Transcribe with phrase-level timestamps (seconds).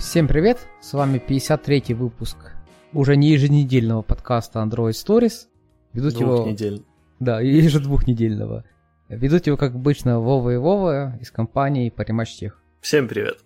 [0.00, 2.36] Всем привет, с вами 53-й выпуск
[2.94, 5.46] уже не еженедельного подкаста Android Stories.
[5.92, 6.48] Ведут его...
[7.20, 8.64] Да, ежедвухнедельного.
[9.10, 12.52] Ведут его, как обычно, Вова и Вова из компании Parimatch Tech.
[12.80, 13.40] Всем привет.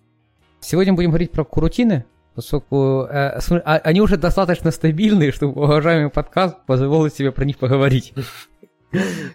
[0.61, 2.05] Сегодня будем говорить про курутины,
[2.35, 8.13] поскольку э, а, они уже достаточно стабильные, чтобы уважаемый подкаст позволил себе про них поговорить.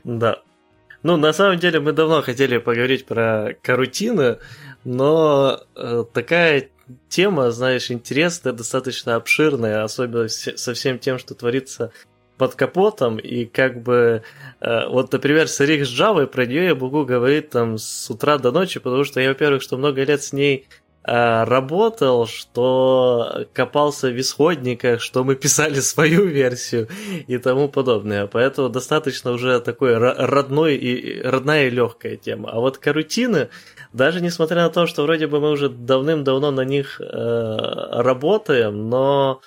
[0.04, 0.38] Да.
[1.02, 4.38] Ну, на самом деле, мы давно хотели поговорить про карутины,
[4.84, 6.70] но э, такая
[7.08, 11.92] тема, знаешь, интересная, достаточно обширная, особенно со всем тем, что творится
[12.36, 14.22] под капотом, и как бы,
[14.60, 18.50] э, вот, например, с с Java, про нее я могу говорить там с утра до
[18.50, 20.66] ночи, потому что я, во-первых, что много лет с ней
[21.02, 26.88] работал, что копался в исходниках, что мы писали свою версию
[27.26, 28.26] и тому подобное.
[28.26, 32.50] Поэтому достаточно уже такой родной и родная и легкая тема.
[32.50, 33.48] А вот карутины,
[33.92, 39.40] даже несмотря на то, что вроде бы мы уже давным-давно на них э, работаем, но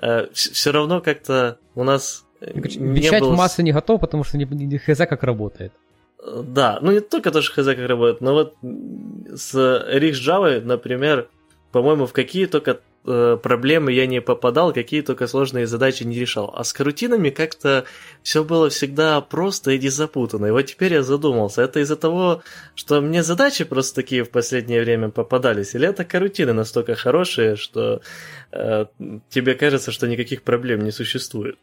[0.00, 3.34] э, все равно как-то у нас Вещать было...
[3.34, 5.72] масса не готов, потому что не, не хз как работает.
[6.24, 8.54] Да, ну не только то, что хз как работает, но вот
[9.34, 11.28] с Rix Java, например,
[11.72, 16.54] по-моему, в какие только э, проблемы я не попадал, какие только сложные задачи не решал.
[16.56, 17.86] А с карутинами как-то
[18.22, 20.46] все было всегда просто и запутанно.
[20.46, 22.42] И вот теперь я задумался, это из-за того,
[22.76, 28.00] что мне задачи просто такие в последнее время попадались, или это карутины настолько хорошие, что
[28.52, 28.86] э,
[29.28, 31.56] тебе кажется, что никаких проблем не существует?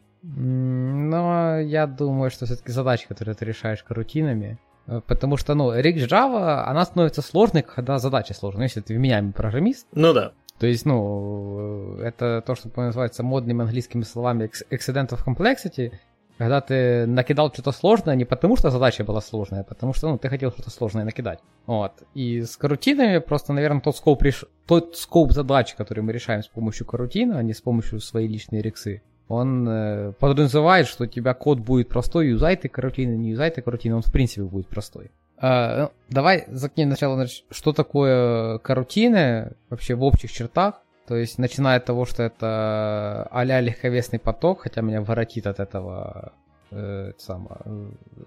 [1.10, 6.06] Но я думаю, что все-таки задачи, которые ты решаешь карутинами, э, Потому что, ну, Rix
[6.08, 8.64] Java, она становится сложной, когда задача сложная.
[8.64, 9.86] Если ты вменяемый программист.
[9.92, 10.32] Ну да.
[10.58, 15.92] То есть, ну, это то, что называется модными английскими словами accident of complexity,
[16.40, 20.18] когда ты накидал что-то сложное не потому, что задача была сложная, а потому что ну,
[20.18, 21.38] ты хотел что-то сложное накидать.
[21.66, 21.92] Вот.
[22.14, 24.46] И с карутинами просто, наверное, тот скоп, реш...
[24.66, 28.62] тот скоп задач, который мы решаем с помощью карутина, а не с помощью своей личной
[28.62, 33.52] рексы, он э, подразумевает, что у тебя код будет простой, юзай ты карутины, не юзай
[33.52, 35.12] ты карутины, он в принципе будет простой.
[35.40, 40.82] Э, давай закинем сначала, что такое карутины вообще в общих чертах.
[41.06, 46.32] То есть, начиная от того, что это а-ля легковесный поток, хотя меня воротит от этого
[46.72, 47.60] э, самое,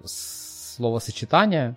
[0.05, 1.75] словосочетания.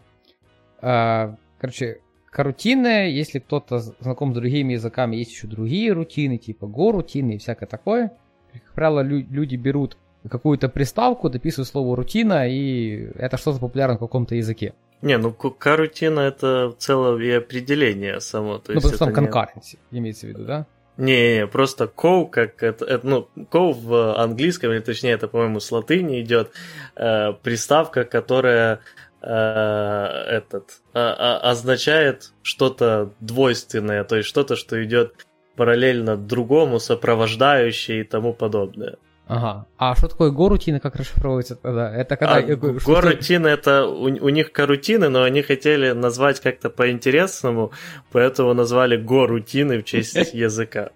[0.80, 2.00] Э, короче,
[2.30, 7.66] карутины, если кто-то знаком с другими языками, есть еще другие рутины, типа го-рутины и всякое
[7.66, 8.12] такое–
[8.64, 9.96] как правило, люди берут
[10.28, 14.74] какую-то приставку, дописывают слово рутина, и это что-то популярно в каком-то языке.
[15.02, 18.58] Не, ну карутина это целое определение само.
[18.58, 20.00] То ну, потому что там concurrency не...
[20.00, 20.66] имеется в виду, да?
[20.96, 25.60] Не, не, просто коу, как это, это, ну, коу в английском, или точнее, это, по-моему,
[25.60, 26.52] с латыни идет,
[26.96, 28.80] э, приставка, которая
[29.20, 38.00] э, этот, э, э, означает что-то двойственное, то есть что-то, что идет параллельно другому, сопровождающие
[38.00, 38.96] и тому подобное.
[39.28, 39.66] Ага.
[39.76, 41.92] А что такое горутины, как расшифровывается тогда?
[41.92, 42.36] Это когда...
[42.36, 47.72] А, горутины это у, у них карутины, но они хотели назвать как-то по-интересному,
[48.12, 50.90] поэтому назвали горутины в честь языка.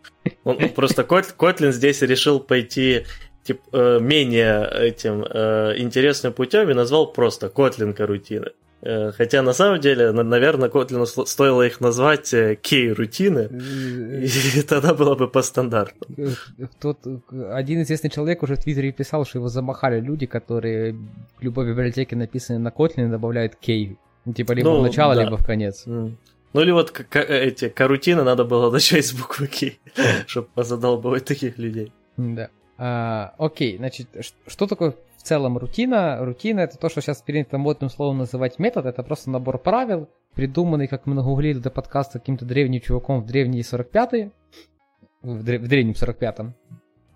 [0.45, 3.05] Он, просто Котлин здесь решил пойти
[3.43, 8.53] тип, э, менее этим э, интересным путем и назвал просто Котлин карутины.
[8.83, 13.49] Э, хотя на самом деле, наверное, Котлину стоило их назвать э, кей-рутины,
[14.25, 16.07] и тогда было бы по стандарту.
[16.81, 16.99] Тот,
[17.53, 20.95] один известный человек уже в Твиттере писал, что его замахали люди, которые
[21.39, 23.99] в любой библиотеке написаны на Котлине добавляют кей.
[24.25, 25.25] Ну, типа либо ну, в начало, да.
[25.25, 25.85] либо в конец.
[25.87, 29.73] Ну или вот эти карутины надо было начать с буквы К,
[30.27, 31.93] чтобы позадолбывать таких людей.
[32.17, 32.49] Да.
[32.79, 34.09] А, окей, значит,
[34.47, 36.17] что такое в целом рутина.
[36.25, 38.87] Рутина это то, что сейчас принято модным словом называть метод.
[38.87, 43.63] Это просто набор правил, придуманный, как мы нагуглили до подкаста, каким-то древним чуваком в древние
[43.63, 44.31] 45-е.
[45.21, 46.55] В, древ- в древнем 45-м.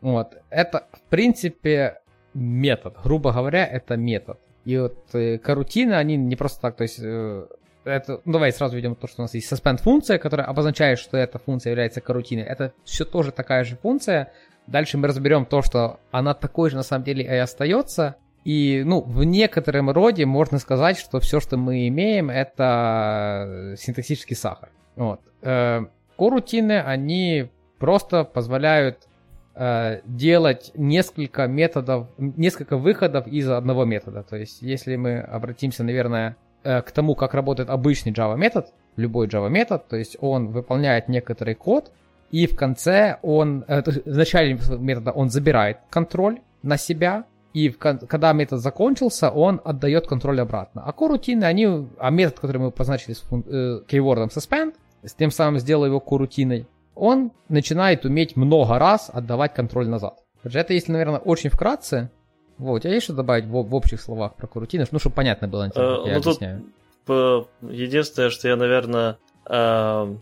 [0.03, 0.37] Вот.
[0.51, 2.03] Это, в принципе,
[2.35, 2.99] метод.
[3.03, 4.39] Грубо говоря, это метод.
[4.67, 7.47] И вот э, карутины, они не просто так, то есть э,
[7.85, 11.17] это, ну, давай сразу видим то, что у нас есть suspend функция, которая обозначает, что
[11.17, 12.45] эта функция является карутиной.
[12.45, 14.31] Это все тоже такая же функция,
[14.67, 18.17] Дальше мы разберем то, что она такой же на самом деле и остается.
[18.45, 24.71] И, ну, в некотором роде можно сказать, что все, что мы имеем, это синтаксический сахар.
[24.97, 25.21] Вот.
[25.43, 25.87] Э,
[26.19, 29.09] корутины, они просто позволяют
[29.55, 34.23] э, делать несколько методов, несколько выходов из одного метода.
[34.23, 39.27] То есть, если мы обратимся, наверное, э, к тому, как работает обычный Java метод, любой
[39.27, 41.93] Java метод, то есть он выполняет некоторый код,
[42.31, 47.79] и в конце он, э, в начале метода он забирает контроль на себя, и в,
[47.79, 50.83] когда метод закончился, он отдает контроль обратно.
[50.85, 54.75] А корутины, они, а метод, который мы позначили с фун, э, кейвордом suspend,
[55.05, 56.67] с тем самым сделал его корутиной,
[56.97, 60.19] он начинает уметь много раз отдавать контроль назад.
[60.43, 62.11] Это если, наверное, очень вкратце.
[62.59, 64.85] Вот, у тебя есть что добавить в, в общих словах про карутины?
[64.91, 66.65] Ну, чтобы понятно было, э, я ну, объясняю.
[67.07, 69.19] Тут единственное, что я, наверное,
[69.49, 70.17] э,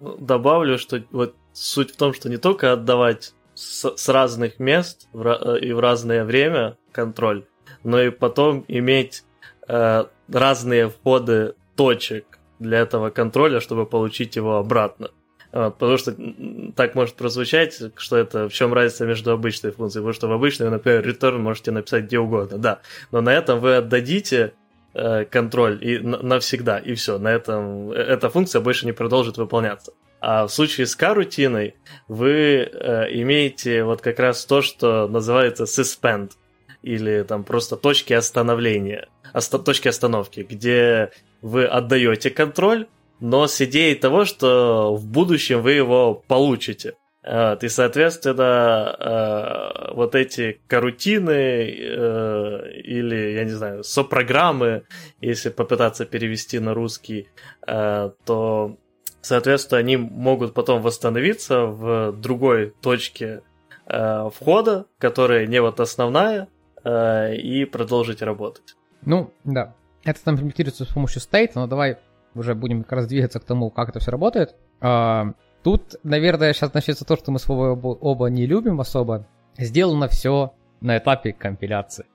[0.00, 5.26] добавлю, что вот суть в том, что не только отдавать с, с разных мест в,
[5.26, 7.44] э, и в разное время контроль,
[7.84, 9.24] но и потом иметь
[9.68, 15.10] э, разные входы точек для этого контроля, чтобы получить его обратно.
[15.52, 16.14] Вот, потому что
[16.76, 20.02] так может прозвучать, что это в чем разница между обычной функцией.
[20.02, 22.80] Потому что в обычной, например, return можете написать где угодно, да.
[23.10, 24.52] Но на этом вы отдадите
[25.24, 27.18] контроль и навсегда, и все.
[27.18, 29.92] На этом э, эта функция больше не продолжит выполняться.
[30.20, 31.72] А в случае с car
[32.08, 36.32] вы э, имеете вот как раз то, что называется suspend,
[36.82, 41.10] или там просто точки остановления, оста- точки остановки, где
[41.42, 42.86] вы отдаете контроль,
[43.20, 46.94] но с идеей того, что в будущем вы его получите.
[47.22, 54.84] И, соответственно, э, вот эти карутины э, или, я не знаю, сопрограммы,
[55.20, 57.28] если попытаться перевести на русский,
[57.66, 58.78] э, то,
[59.20, 63.42] соответственно, они могут потом восстановиться в другой точке
[63.86, 66.46] входа, которая не вот основная,
[66.86, 68.76] и продолжить работать.
[69.02, 69.74] Ну, да.
[70.04, 71.98] Это там имплементируется с помощью state, но давай
[72.36, 74.54] уже будем как раз двигаться к тому, как это все работает.
[75.62, 79.26] Тут, наверное, сейчас начнется то, что мы с вами оба, оба не любим особо.
[79.58, 82.06] Сделано все на этапе компиляции.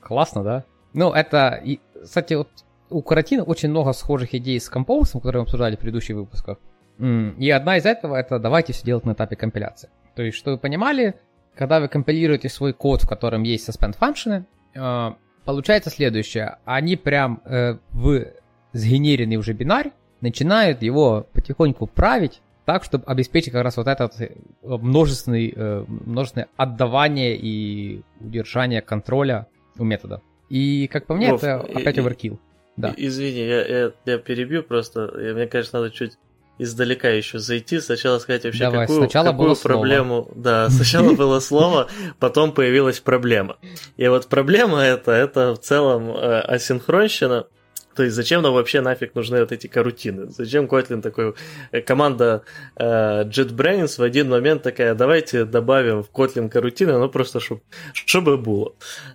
[0.00, 0.64] Классно, да?
[0.92, 2.48] Ну, это, и, кстати, вот
[2.90, 6.58] у Каратина очень много схожих идей с Compose, которые мы обсуждали в предыдущих выпусках.
[6.98, 9.88] И одна из этого это давайте все делать на этапе компиляции.
[10.14, 11.14] То есть, чтобы вы понимали,
[11.56, 14.44] когда вы компилируете свой код, в котором есть suspend функшены,
[14.76, 16.58] а, получается следующее.
[16.64, 18.26] Они прям э, в
[18.72, 24.30] сгенеренный уже бинарь начинают его потихоньку править так, чтобы обеспечить как раз вот этот э,
[24.62, 29.46] множественный, э, множественное отдавание и удержание контроля
[29.78, 30.22] у метода.
[30.48, 32.38] И, как по мне, Вов, это опять оверкил.
[32.76, 32.94] Да.
[32.96, 35.12] Извини, я, я, я перебью просто.
[35.14, 36.18] Мне кажется, надо чуть
[36.58, 40.24] издалека еще зайти, сначала сказать вообще, Давай, какую, какую было проблему...
[40.24, 40.42] Слово.
[40.42, 41.88] Да, сначала было слово,
[42.18, 43.56] потом появилась проблема.
[43.96, 47.46] И вот проблема это, это в целом э, асинхронщина,
[47.94, 50.26] то есть зачем нам вообще нафиг нужны вот эти карутины?
[50.28, 51.34] Зачем Kotlin такой...
[51.70, 52.44] Э, команда
[52.76, 57.62] э, JetBrains в один момент такая, давайте добавим в Kotlin карутины, ну просто чтобы
[57.92, 58.72] чтобы было.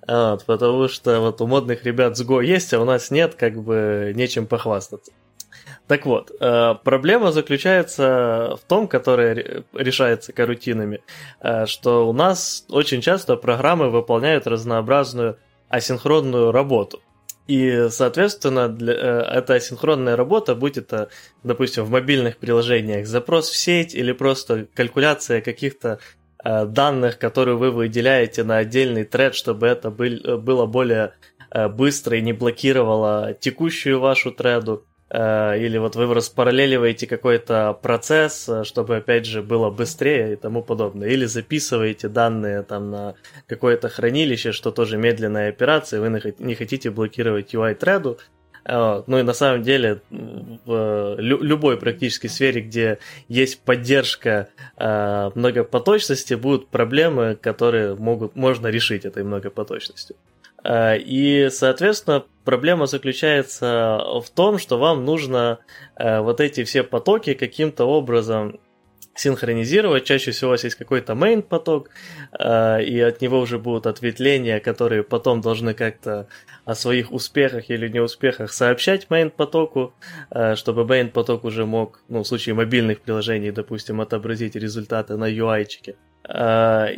[0.07, 3.61] Вот, потому что вот у модных ребят с Go есть, а у нас нет, как
[3.61, 5.11] бы нечем похвастаться.
[5.87, 11.01] Так вот, э, проблема заключается в том, которая решается карутинами,
[11.39, 15.37] э, что у нас очень часто программы выполняют разнообразную
[15.69, 17.01] асинхронную работу.
[17.47, 21.09] И, соответственно, для, э, эта асинхронная работа, будь это,
[21.43, 25.99] допустим, в мобильных приложениях, запрос в сеть или просто калькуляция каких-то
[26.43, 31.13] данных, которые вы выделяете на отдельный тред, чтобы это был, было более
[31.71, 38.63] быстро и не блокировало текущую вашу треду, Э, или вот вы распараллеливаете какой-то процесс, э,
[38.65, 43.15] чтобы, опять же, было быстрее и тому подобное, или записываете данные там на
[43.47, 48.19] какое-то хранилище, что тоже медленная операция, вы не хотите блокировать UI-треду,
[48.69, 52.99] ну и на самом деле в любой практически сфере, где
[53.29, 60.17] есть поддержка э, многопоточности, будут проблемы, которые могут, можно решить этой многопоточностью.
[60.67, 65.59] Э, и, соответственно, проблема заключается в том, что вам нужно
[65.95, 68.59] э, вот эти все потоки каким-то образом
[69.15, 70.03] синхронизировать.
[70.03, 71.89] Чаще всего у вас есть какой-то main поток,
[72.37, 76.27] э, и от него уже будут ответвления, которые потом должны как-то
[76.65, 79.93] о своих успехах или неуспехах сообщать main потоку,
[80.55, 85.95] чтобы main поток уже мог, ну, в случае мобильных приложений, допустим, отобразить результаты на UI-чике.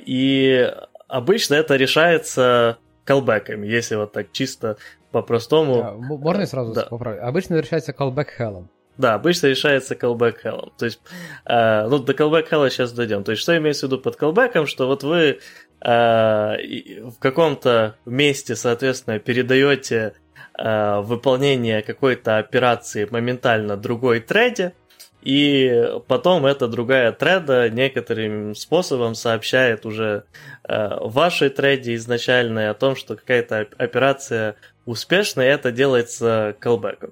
[0.08, 0.74] И
[1.08, 4.78] обычно это решается колбеками, если вот так чисто
[5.12, 5.76] по-простому.
[5.82, 6.84] Да, можно сразу да.
[6.84, 7.22] поправить?
[7.22, 8.68] Обычно решается callback hell'ом.
[9.00, 10.72] Да, обычно решается callback hell'ом.
[10.78, 11.02] То есть,
[11.46, 13.24] э, ну, до callback hell'a сейчас дойдем.
[13.24, 15.40] То есть, что имеется в виду под callback'ом, что вот вы
[15.82, 20.14] э, в каком-то месте, соответственно, передаете
[20.60, 24.74] э, выполнение какой-то операции моментально другой треде,
[25.22, 30.24] и потом эта другая треда некоторым способом сообщает уже
[30.64, 37.12] э, вашей треде изначальной о том, что какая-то операция успешна, и это делается callback.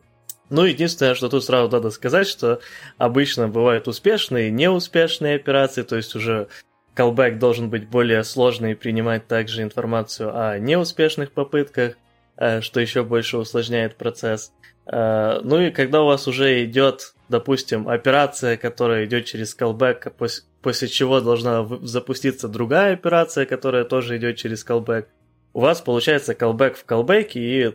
[0.49, 2.61] Ну, единственное, что тут сразу надо сказать, что
[2.97, 6.47] обычно бывают успешные и неуспешные операции, то есть уже
[6.95, 11.97] callback должен быть более сложный и принимать также информацию о неуспешных попытках,
[12.37, 14.53] э, что еще больше усложняет процесс.
[14.85, 20.43] Э, ну и когда у вас уже идет допустим, операция, которая идет через callback, после,
[20.61, 25.05] после чего должна запуститься другая операция, которая тоже идет через callback.
[25.53, 27.73] У вас получается callback в callback, и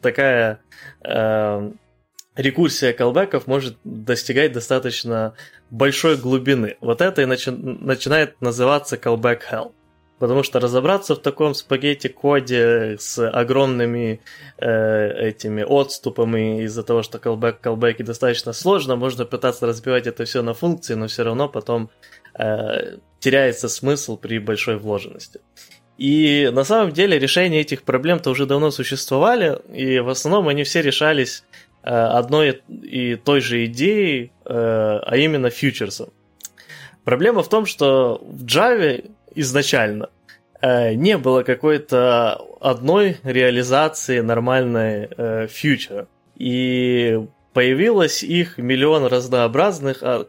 [0.00, 0.60] такая
[1.02, 1.72] э,
[2.36, 5.34] рекурсия callbackов может достигать достаточно
[5.70, 6.76] большой глубины.
[6.80, 9.72] Вот это и начи- начинает называться callback hell.
[10.18, 14.20] Потому что разобраться в таком спагетти-коде с огромными
[14.58, 20.42] э, этими отступами из-за того, что callback callback достаточно сложно, можно пытаться разбивать это все
[20.42, 21.90] на функции, но все равно потом
[22.38, 25.40] э, теряется смысл при большой вложенности.
[25.98, 30.80] И на самом деле решения этих проблем-то уже давно существовали, и в основном они все
[30.80, 31.44] решались
[31.82, 36.10] э, одной и той же идеей, э, а именно фьючерсом.
[37.04, 40.10] Проблема в том, что в Java изначально
[40.60, 46.08] э, не было какой-то одной реализации нормальной э, фьючера.
[46.36, 47.20] И
[47.52, 50.26] появилось их миллион разнообразных, а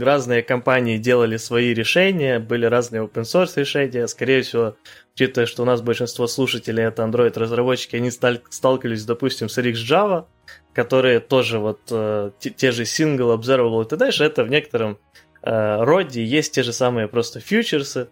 [0.00, 4.06] разные компании делали свои решения, были разные open source решения.
[4.08, 4.76] Скорее всего,
[5.14, 10.26] учитывая, что у нас большинство слушателей это Android-разработчики, они сталкивались, допустим, с RxJava,
[10.72, 14.10] которые тоже вот э, те, те же single, observable и т.д.
[14.20, 14.98] Это в некотором
[15.42, 18.08] э, роде есть те же самые просто фьючерсы,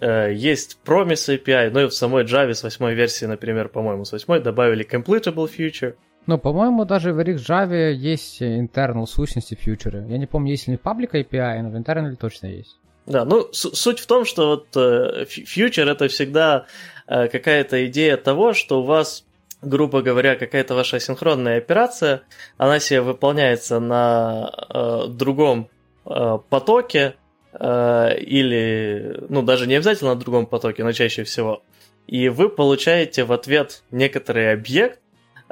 [0.00, 4.42] есть Promise API, ну и в самой Java с 8 версии, например, по-моему, с 8
[4.42, 5.94] добавили Completable Future.
[6.26, 10.06] Ну, по-моему, даже в Java есть internal сущности фьючеры.
[10.08, 12.78] Я не помню, есть ли Public API, но в internal точно есть.
[13.06, 16.66] Да, ну, суть в том, что вот э, фьючер это всегда
[17.08, 19.24] э, какая-то идея того, что у вас,
[19.60, 22.22] грубо говоря, какая-то ваша синхронная операция,
[22.58, 25.68] она себе выполняется на э, другом
[26.06, 27.21] э, потоке, Э,
[27.58, 31.62] или, ну, даже не обязательно на другом потоке, но чаще всего.
[32.06, 35.00] И вы получаете в ответ некоторый объект,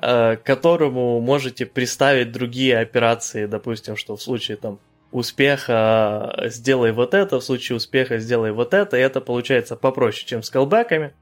[0.02, 4.78] э, которому можете приставить другие операции, допустим, что в случае там
[5.12, 10.42] успеха сделай вот это, в случае успеха сделай вот это, и это получается попроще, чем
[10.42, 11.14] с колбеками.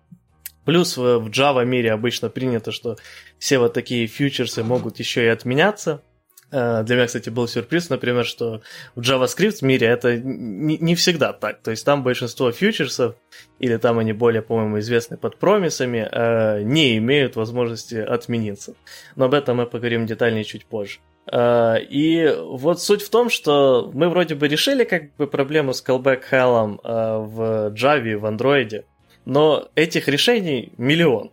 [0.65, 2.97] Плюс в Java мире обычно принято, что
[3.39, 6.03] все вот такие фьючерсы могут еще и отменяться.
[6.50, 8.62] Э, для меня, кстати, был сюрприз, например, что
[8.95, 11.61] в JavaScript мире это не, всегда так.
[11.61, 13.17] То есть там большинство фьючерсов,
[13.59, 18.75] или там они более, по-моему, известны под промисами, э, не имеют возможности отмениться.
[19.17, 20.99] Но об этом мы поговорим детальнее чуть позже.
[21.31, 25.85] Э, и вот суть в том, что мы вроде бы решили как бы проблему с
[25.85, 28.85] callback hell в Java, в Android,
[29.26, 31.31] но этих решений миллион.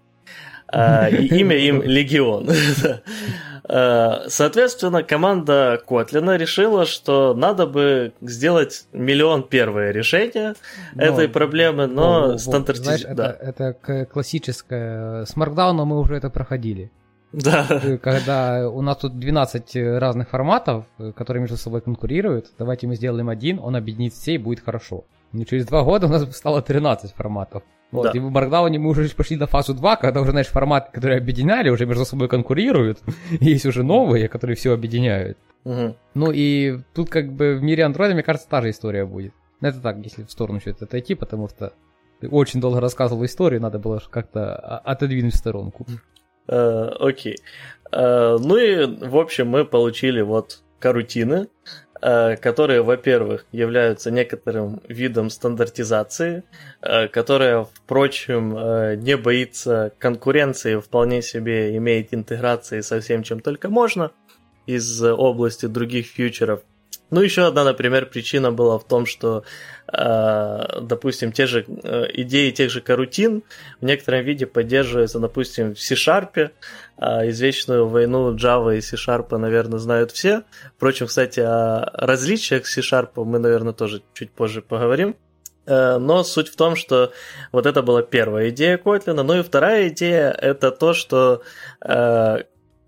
[0.74, 2.50] И имя им Легион.
[3.68, 10.54] Э, соответственно, команда Котлина решила, что надо бы сделать миллион первое решение
[10.94, 13.16] но, этой проблемы, но, но стандартизировать.
[13.16, 13.36] Да.
[13.40, 15.26] Это, это классическое.
[15.26, 16.92] С Markdown мы уже это проходили.
[17.32, 17.66] Да.
[17.70, 22.96] Э, когда у нас тут 12 разных форматов, э, которые между собой конкурируют, давайте мы
[22.96, 25.06] сделаем один, он объединит все и будет хорошо.
[25.34, 27.64] И через два года у нас стало 13 форматов.
[27.92, 28.12] Вот, да.
[28.12, 31.70] И в Markdown мы уже пошли на фазу 2, когда уже, знаешь, форматы, которые объединяли,
[31.70, 33.00] уже между собой конкурируют.
[33.40, 35.38] Есть уже новые, которые все объединяют.
[35.64, 35.96] Угу.
[36.14, 39.34] Ну и тут как бы в мире андроида, мне кажется, та же история будет.
[39.62, 41.74] Но это так, если в сторону это отойти, потому что
[42.20, 45.86] ты очень долго рассказывал историю, надо было как-то отодвинуть в сторонку.
[46.48, 47.38] Э, окей.
[47.92, 55.30] Uh, ну и, в общем, мы получили вот карутины, Э, которые, во-первых, являются некоторым видом
[55.30, 56.44] стандартизации,
[56.82, 63.70] э, которая, впрочем, э, не боится конкуренции, вполне себе имеет интеграции со всем, чем только
[63.70, 64.12] можно
[64.66, 66.62] из области других фьючеров–
[67.10, 69.44] ну, еще одна, например, причина была в том, что,
[69.92, 73.44] э, допустим, те же э, идеи тех же карутин
[73.80, 76.52] в некотором виде поддерживаются, допустим, в C-Sharp.
[76.98, 80.44] Э, извечную войну Java и C-Sharp, наверное, знают все.
[80.78, 85.16] Впрочем, кстати, о различиях C-Sharp мы, наверное, тоже чуть позже поговорим.
[85.66, 87.12] Э, но суть в том, что
[87.52, 89.24] вот это была первая идея Котлина.
[89.24, 91.42] Ну и вторая идея это то, что
[91.82, 92.44] э,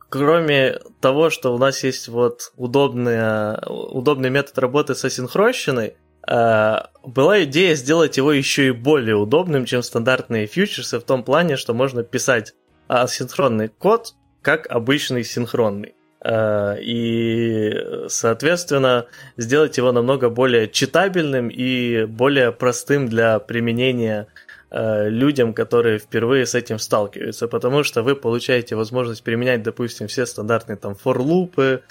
[0.10, 5.96] кроме того, что у нас есть вот удобный, удобный метод работы с асинхронщиной,
[6.28, 11.58] э, была идея сделать его еще и более удобным, чем стандартные фьючерсы, в том плане,
[11.58, 12.54] что можно писать
[12.88, 15.96] асинхронный код как обычный синхронный.
[16.24, 17.74] Э, и,
[18.08, 24.28] соответственно, сделать его намного более читабельным и более простым для применения
[24.70, 30.76] людям, которые впервые с этим сталкиваются, потому что вы получаете возможность применять, допустим, все стандартные
[30.76, 31.84] там форлупы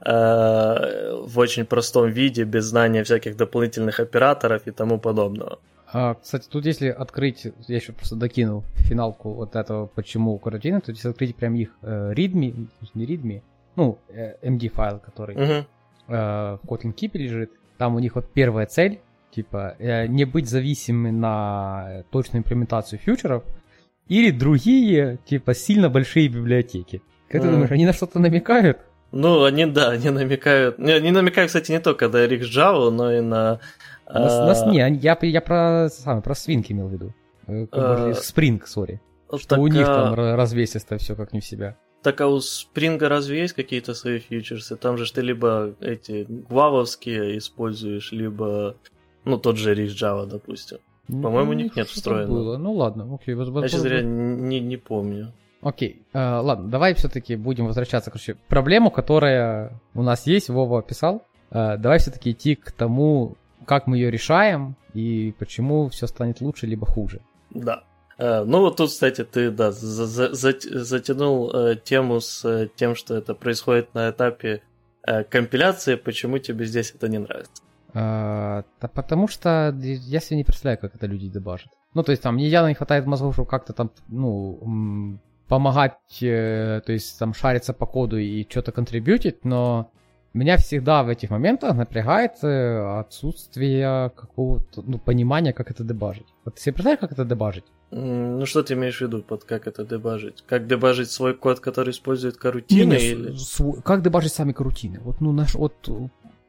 [0.00, 5.58] э, в очень простом виде, без знания всяких дополнительных операторов и тому подобного.
[5.92, 10.90] А, кстати, тут если открыть, я еще просто докинул финалку вот этого, почему карантина, то
[10.90, 13.42] если открыть прям их э, readme, не readme,
[13.76, 15.66] ну, э, MD файл, который, угу.
[16.08, 17.52] э, в Kotlin Keep лежит.
[17.78, 19.00] Там у них вот первая цель,
[19.34, 23.42] типа, э, не быть зависимым на точную имплементацию фьючеров,
[24.08, 27.02] или другие, типа, сильно большие библиотеки.
[27.28, 28.78] Как ты думаешь, они на что-то намекают?
[29.10, 30.78] Ну, они, да, они намекают.
[30.78, 33.60] Не, они намекают, кстати, не только на Java, но и на...
[34.06, 38.14] На, на, не, я, я про, сам, про свинки имел в виду.
[38.14, 39.00] Спринг, сори.
[39.36, 41.76] Что у них там развесисто все как не в себя.
[42.02, 44.76] Так а у Спринга разве есть какие-то свои фьючерсы?
[44.76, 48.76] Там же ты либо эти гвавовские используешь, либо,
[49.24, 50.78] ну, тот же Rich Java, допустим.
[51.08, 52.38] Ну, По-моему, у них нет встроенного.
[52.38, 52.56] Было.
[52.56, 53.34] Ну ладно, окей.
[53.34, 55.32] Возможно, я, честно говоря, не, не помню.
[55.60, 61.26] Окей, э, ладно, давай все-таки будем возвращаться, короче, проблему, которая у нас есть, Вова описал.
[61.50, 66.66] Э, давай все-таки идти к тому, как мы ее решаем и почему все станет лучше
[66.66, 67.20] либо хуже.
[67.50, 67.84] Да.
[68.18, 70.54] Э, ну вот тут, кстати, ты, да, за за
[70.84, 74.62] затянул э, тему с э, тем, что это происходит на этапе
[75.06, 75.94] э, компиляции.
[75.94, 77.62] Почему тебе здесь это не нравится?
[77.94, 81.68] А, да потому что я себе не представляю, как это люди дебажат.
[81.94, 86.80] Ну, то есть там мне явно не хватает мозгов, чтобы как-то там, ну, помогать, э,
[86.84, 89.92] то есть там шариться по коду и что-то контрибьютить, но
[90.32, 96.26] меня всегда в этих моментах напрягает э, отсутствие какого-то ну, понимания, как это дебажить.
[96.44, 97.64] Вот ты себе представляешь, как это дебажить?
[97.92, 100.42] Ну, что ты имеешь в виду под как это дебажить?
[100.48, 102.94] Как дебажить свой код, который использует карутины?
[102.94, 103.36] Не, или...
[103.36, 104.98] свой, как дебажить сами карутины?
[104.98, 105.88] Вот, ну, наш, вот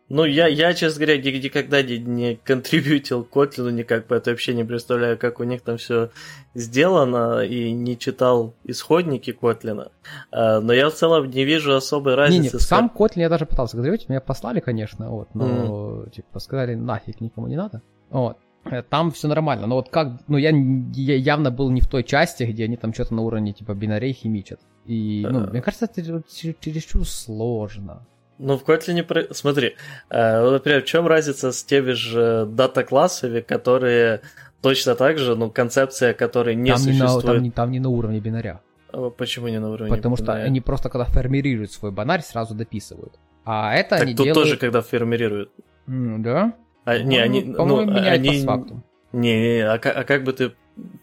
[0.07, 5.17] ну, я, я, честно говоря, никогда не, не контрибьютил Котлину никак, поэтому вообще не представляю,
[5.17, 6.11] как у них там все
[6.53, 9.91] сделано, и не читал исходники Котлина.
[10.31, 12.43] А, но я в целом не вижу особой разницы.
[12.43, 16.11] Не, не, сам Котлин я даже пытался контрибьютить, меня послали, конечно, вот, но, mm.
[16.11, 17.81] типа, сказали, нафиг, никому не надо.
[18.11, 18.37] Вот.
[18.65, 22.03] Э, там все нормально, но вот как, ну я, я явно был не в той
[22.03, 24.59] части, где они там что-то на уровне типа бинарей химичат.
[24.85, 28.05] И, ну, мне кажется, это чересчур сложно.
[28.37, 29.33] Ну, в Kotlin, про...
[29.33, 29.75] смотри,
[30.09, 34.21] э, например, в чем разница с теми же дата-классами, которые
[34.61, 37.23] точно так же, ну, концепция которой не там существует.
[37.23, 38.61] Не на, там, не, там не на уровне бинаря.
[38.91, 40.39] А почему не на уровне Потому бинаря?
[40.39, 43.19] что они просто, когда формируют свой бинарь, сразу дописывают.
[43.45, 44.43] А это так они тут делают...
[44.43, 45.51] тоже, когда формируют.
[45.87, 46.53] Mm, да?
[46.83, 48.29] А, не, они, по-моему, ну, меняют они...
[48.29, 48.83] постфактум.
[49.13, 50.53] Не, не, а, а как бы ты...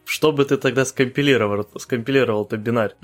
[0.04, 2.94] Что бы ты тогда скомпилировал, скомпилировал-то бинарь?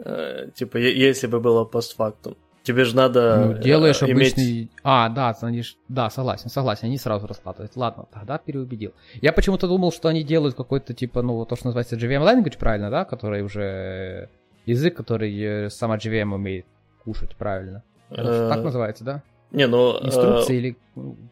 [0.00, 2.36] Э, типа, если бы было постфактум.
[2.62, 4.32] Тебе же надо ну, делаешь э, иметь...
[4.34, 4.70] обычный...
[4.82, 5.76] А, да, они ж...
[5.88, 7.74] да, согласен, согласен, они сразу раскладывают.
[7.74, 8.92] Ладно, тогда переубедил.
[9.22, 12.90] Я почему-то думал, что они делают какой-то, типа, ну, то, что называется JVM language, правильно,
[12.90, 14.28] да, который уже
[14.66, 16.66] язык, который э, сама JVM умеет
[17.04, 17.82] кушать правильно.
[18.10, 19.22] Это так называется, да?
[19.52, 19.98] Не, ну...
[20.02, 20.76] Инструкции или...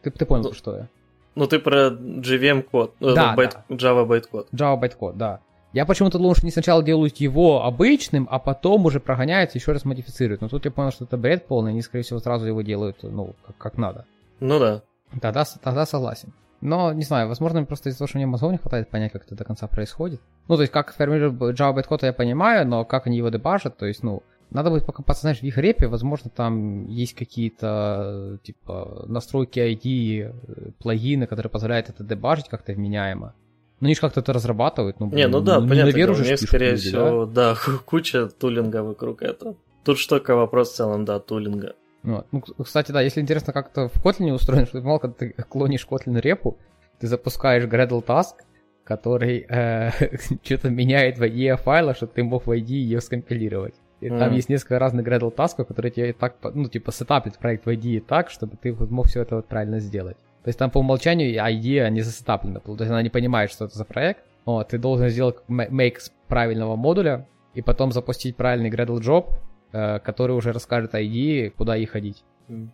[0.01, 0.87] Ты, ты понял, ну, что я?
[1.35, 3.75] Ну, ты про JVM код, да, байт, да.
[3.75, 4.47] Java байткод.
[4.51, 5.39] Java байткод, да.
[5.71, 9.71] Я почему-то думал, что они сначала делают его обычным, а потом уже прогоняют и еще
[9.71, 10.41] раз модифицируют.
[10.41, 13.35] Но тут я понял, что это бред полный, они, скорее всего, сразу его делают, ну,
[13.45, 14.05] как, как надо.
[14.39, 14.81] Ну да.
[15.21, 16.33] Тогда, тогда согласен.
[16.61, 19.35] Но, не знаю, возможно, просто из-за того, что мне мозгов не хватает понять, как это
[19.35, 20.21] до конца происходит.
[20.47, 23.85] Ну, то есть, как формируют Java байткод, я понимаю, но как они его дебажат, то
[23.85, 29.59] есть, ну, надо будет покопаться, знаешь, в их репе, возможно, там есть какие-то, типа, настройки
[29.59, 33.35] ID, э, плагины, которые позволяют это дебажить как-то вменяемо.
[33.79, 34.99] Ну, они же как-то это разрабатывают.
[34.99, 35.97] Ну, не, ну да, ну, понятно.
[35.97, 37.55] Не у них, скорее люди, всего, да?
[37.55, 39.55] да, куча тулинга вокруг этого.
[39.85, 41.75] Тут что только вопрос в целом, да, тулинга.
[42.03, 42.27] Вот.
[42.31, 45.87] Ну, кстати, да, если интересно, как это в Kotlin устроено, что мало, когда ты клонишь
[45.89, 46.57] Kotlin репу,
[46.99, 48.35] ты запускаешь Gradle task,
[48.83, 49.91] который э,
[50.43, 53.75] что-то меняет в IDE файла, чтобы ты мог в IDE ее скомпилировать.
[54.01, 54.17] И mm.
[54.17, 58.01] там есть несколько разных Gradle тасков, которые тебе так, ну, типа, сетапят проект в IDE
[58.01, 60.17] так, чтобы ты мог все это вот правильно сделать.
[60.43, 62.59] То есть там по умолчанию ID не засетаплена.
[62.59, 64.23] То есть она не понимает, что это за проект.
[64.45, 65.97] Вот, ты должен сделать make
[66.27, 69.33] правильного модуля и потом запустить правильный Gradle job,
[69.71, 72.23] э, который уже расскажет ID, куда ей ходить.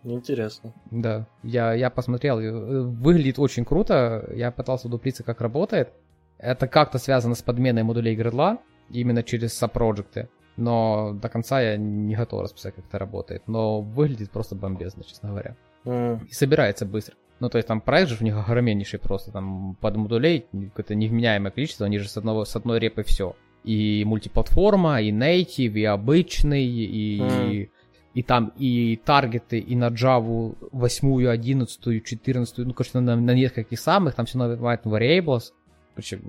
[0.04, 0.72] Интересно.
[0.90, 5.90] Да, я, я посмотрел, э, выглядит очень круто, я пытался дуплиться, как работает.
[6.38, 8.58] Это как-то связано с подменой модулей Gradle,
[8.90, 13.42] именно через сопроджекты, но до конца я не готов расписать, как это работает.
[13.46, 15.56] Но выглядит просто бомбезно, честно говоря.
[15.84, 16.26] Mm.
[16.26, 17.14] И собирается быстро.
[17.38, 21.50] Ну, то есть там проект же у них огроменнейший просто, там под модулей какое-то невменяемое
[21.50, 23.36] количество, они же с, одного, с одной репы все.
[23.64, 27.52] И мультиплатформа, и native, и обычный, и, mm.
[27.52, 27.70] и,
[28.14, 33.78] и там и таргеты, и на Java 8, 11, 14, ну, конечно, на, на нескольких
[33.78, 35.52] самых, там все называют variables.
[35.94, 36.20] Короче,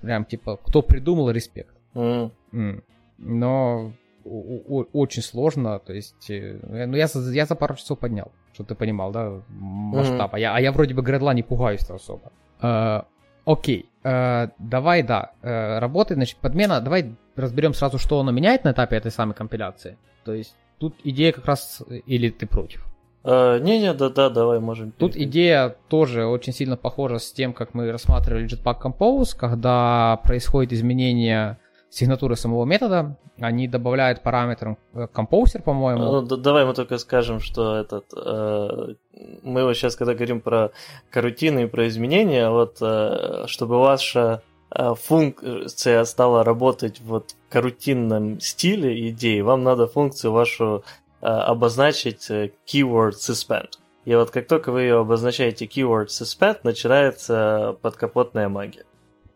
[0.00, 1.74] прям типа, кто придумал, респект.
[1.94, 2.30] Mm.
[2.52, 2.82] Mm.
[3.18, 8.74] Но очень сложно, то есть, э, ну, я, я за пару часов поднял, чтобы ты
[8.74, 10.32] понимал, да, масштаб.
[10.32, 10.36] Mm-hmm.
[10.36, 12.32] А, я, а я вроде бы гредла не пугаюсь особо.
[12.62, 13.02] Э,
[13.44, 18.72] окей, э, давай, да, э, работает, значит, подмена, давай разберем сразу, что оно меняет на
[18.72, 19.96] этапе этой самой компиляции.
[20.24, 22.86] То есть, тут идея как раз, или ты против?
[23.22, 24.92] Не-не, да-да, давай можем.
[24.92, 30.72] Тут идея тоже очень сильно похожа с тем, как мы рассматривали Jetpack Compose, когда происходит
[30.72, 31.58] изменение
[31.90, 36.02] сигнатуры самого метода, они добавляют параметр э, композер, по-моему.
[36.04, 38.94] Ну, да, давай мы только скажем, что этот э,
[39.42, 40.70] мы вот сейчас, когда говорим про
[41.10, 48.40] карутины и про изменения, вот э, чтобы ваша э, функция стала работать вот в карутинном
[48.40, 50.84] стиле идеи, вам надо функцию вашу
[51.20, 53.70] э, обозначить э, keyword suspend.
[54.04, 58.84] И вот как только вы ее обозначаете keyword suspend, начинается подкапотная магия.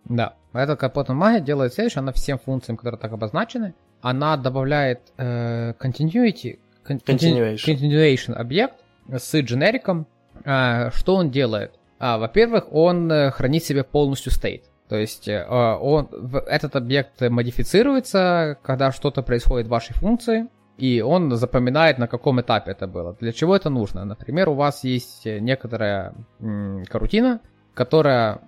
[0.05, 5.73] Да, эта капотная магия делает следующее, она всем функциям, которые так обозначены, она добавляет э,
[5.81, 7.57] continuity, con- continuation.
[7.67, 8.75] continuation объект
[9.11, 10.07] с дженериком.
[10.45, 11.73] Э, что он делает?
[11.99, 14.63] А, во-первых, он э, хранит себе полностью state.
[14.89, 16.09] То есть э, он,
[16.47, 22.73] этот объект модифицируется, когда что-то происходит в вашей функции, и он запоминает, на каком этапе
[22.73, 23.17] это было.
[23.21, 24.05] Для чего это нужно?
[24.05, 27.41] Например, у вас есть некоторая м- карутина,
[27.75, 28.41] которая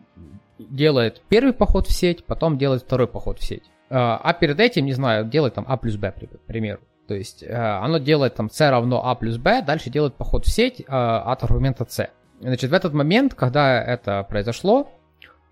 [0.58, 3.64] делает первый поход в сеть, потом делает второй поход в сеть.
[3.90, 6.80] А, а перед этим, не знаю, делает там А плюс Б, к примеру.
[7.06, 10.50] То есть э, оно делает там C равно А плюс Б, дальше делает поход в
[10.50, 12.10] сеть э, от аргумента C.
[12.40, 14.90] Значит, в этот момент, когда это произошло,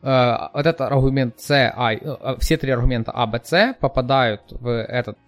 [0.02, 2.00] э, вот этот аргумент C, I,
[2.40, 5.18] все три аргумента А, Б, С попадают в этот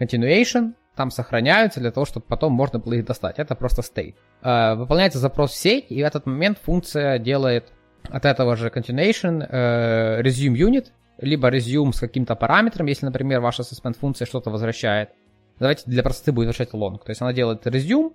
[0.00, 3.38] continuation, там сохраняются для того, чтобы потом можно было их достать.
[3.38, 4.14] Это просто state.
[4.76, 7.72] Выполняется запрос в сеть, и в этот момент функция делает
[8.10, 9.50] от этого же continuation
[10.22, 10.86] resume unit,
[11.18, 15.10] либо resume с каким-то параметром, если, например, ваша suspend функция что-то возвращает.
[15.58, 16.98] Давайте для простоты будет возвращать long.
[16.98, 18.12] То есть она делает resume,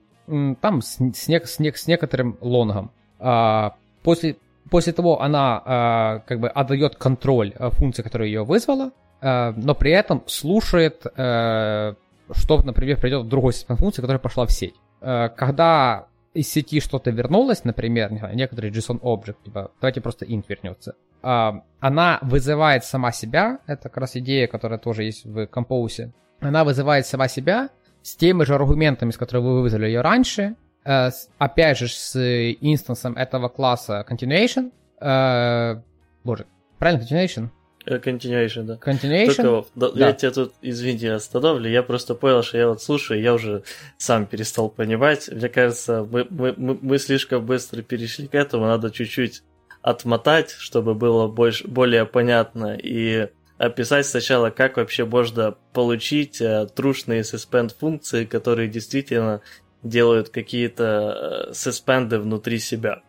[0.62, 2.92] там с, с, с, с некоторым лонгом.
[3.20, 4.38] А, после,
[4.70, 9.74] после того она а, как бы отдает контроль а, функции, которая ее вызвала, а, но
[9.74, 11.96] при этом слушает, а,
[12.32, 14.76] что, например, придет в другой suspend функции, которая пошла в сеть.
[15.02, 20.26] А, когда из сети что-то вернулось, например, не знаю, некоторый JSON object, типа, давайте просто
[20.26, 25.46] int вернется, а, она вызывает сама себя, это как раз идея, которая тоже есть в
[25.46, 27.70] Compose, она вызывает сама себя
[28.02, 32.18] с теми же аргументами, с которыми вы вызвали ее раньше, э, опять же с
[32.62, 35.82] инстансом этого класса continuation, э,
[36.24, 36.48] боже,
[36.80, 37.50] правильно continuation?
[37.86, 38.76] Э, continuation, да.
[38.76, 39.36] Continuation.
[39.36, 40.08] Только, да, да.
[40.08, 41.70] Я тебя тут, извините, остановлю.
[41.70, 43.64] Я просто понял, что я вот слушаю, я уже
[43.98, 45.30] сам перестал понимать.
[45.30, 48.66] Мне кажется, мы, мы, мы слишком быстро перешли к этому.
[48.66, 49.44] Надо чуть-чуть
[49.82, 57.22] отмотать, чтобы было больше, более понятно, и описать сначала, как вообще можно получить э, трушные
[57.22, 59.42] suspend функции, которые действительно
[59.84, 63.02] делают какие-то э, suspend внутри себя.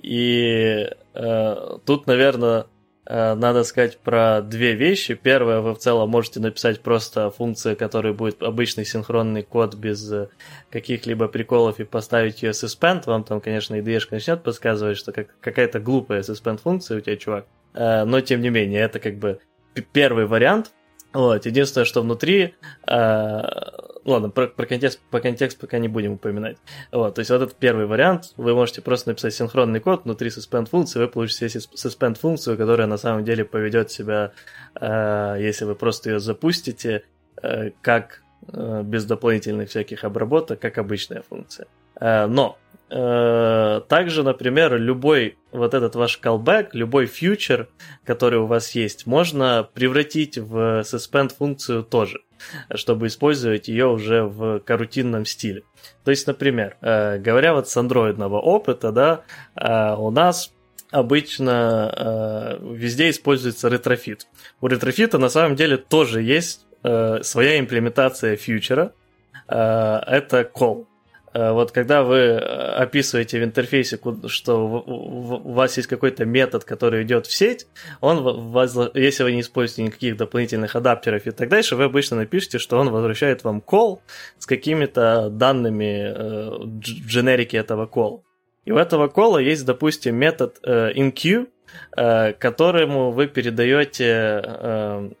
[0.00, 2.66] И э, тут, наверное,
[3.08, 5.14] надо сказать про две вещи.
[5.14, 10.28] Первое, вы в целом можете написать просто функцию, которая будет обычный синхронный код без э,
[10.70, 13.04] каких-либо приколов и поставить ее suspend.
[13.06, 17.46] Вам там, конечно, IDE начнет подсказывать, что как, какая-то глупая suspend функция у тебя, чувак.
[17.72, 19.40] Э, но, тем не менее, это как бы
[19.92, 20.72] первый вариант.
[21.14, 22.56] Вот, единственное, что внутри
[24.08, 26.56] Ладно, про, про контекст, по контекст пока не будем упоминать.
[26.90, 30.70] Вот, то есть вот этот первый вариант, вы можете просто написать синхронный код внутри suspend
[30.70, 34.32] функции, вы получите suspend функцию, которая на самом деле поведет себя,
[34.80, 37.02] э, если вы просто ее запустите,
[37.42, 41.66] э, как э, без дополнительных всяких обработок, как обычная функция.
[42.00, 42.56] Э, но
[42.88, 47.68] также, например, любой вот этот ваш callback, любой фьючер,
[48.04, 52.20] который у вас есть, можно превратить в suspend функцию тоже,
[52.74, 55.64] чтобы использовать ее уже в корутинном стиле.
[56.04, 59.20] То есть, например, э, говоря вот с андроидного опыта, да,
[59.54, 60.52] э, у нас
[60.90, 64.26] обычно везде используется Retrofit.
[64.62, 68.92] У Retrofit а на самом деле тоже есть своя имплементация future а,
[69.46, 70.86] это call.
[71.34, 77.02] Э, вот когда вы э, описываете в интерфейсе, что у вас есть какой-то метод, который
[77.02, 77.66] идет в сеть,
[78.00, 78.18] он,
[78.94, 82.90] если вы не используете никаких дополнительных адаптеров и так дальше, вы обычно напишите, что он
[82.90, 84.00] возвращает вам call
[84.38, 88.22] с какими-то данными э, в дженерике этого call.
[88.64, 91.46] И у этого кола есть, допустим, метод inQ,
[92.38, 95.14] которому вы передаете,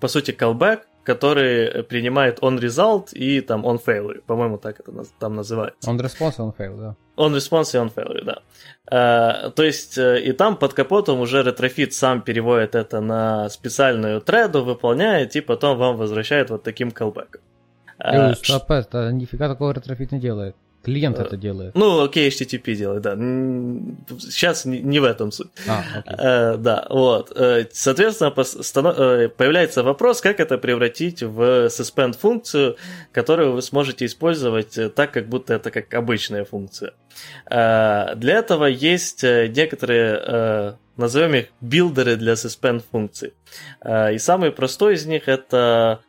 [0.00, 4.22] по сути, callback, который принимает on result и там on failure.
[4.26, 5.90] По-моему, так это там называется.
[5.90, 6.96] On response и on failure, да.
[7.16, 8.38] On response и on failure, да.
[8.90, 14.20] Uh, то есть, uh, и там под капотом уже Retrofit сам переводит это на специальную
[14.20, 17.40] треду, выполняет, и потом вам возвращает вот таким колбеком.
[17.98, 20.56] Uh, стоп, это нифига такого Retrofit не делает.
[20.84, 21.74] Клиент это делает.
[21.74, 23.16] Ну, окей, HTTP делает, да.
[24.18, 25.50] Сейчас не в этом суть.
[25.66, 26.16] А, окей.
[26.62, 27.32] Да, вот.
[27.72, 32.76] Соответственно, появляется вопрос, как это превратить в suspend функцию,
[33.12, 36.92] которую вы сможете использовать так, как будто это как обычная функция.
[37.48, 43.32] Для этого есть некоторые назовем их билдеры для suspend функций.
[43.84, 46.00] И самый простой из них это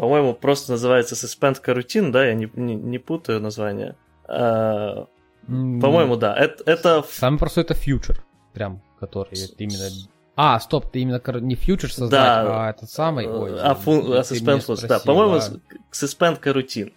[0.00, 3.96] по-моему, просто называется Suspend Coroutine, да, я не, не, не путаю название.
[4.24, 5.08] А,
[5.46, 6.34] по-моему, да.
[6.34, 7.04] Это, это...
[7.10, 8.16] Самый простой это Future,
[8.54, 9.90] прям, который именно...
[10.36, 13.28] А, стоп, ты именно не Future создать, да, а этот самый...
[13.28, 14.10] Ой, а, фун...
[14.14, 15.00] а Suspend Plus, да.
[15.00, 15.40] По-моему, а...
[15.92, 16.94] Suspend Coroutine.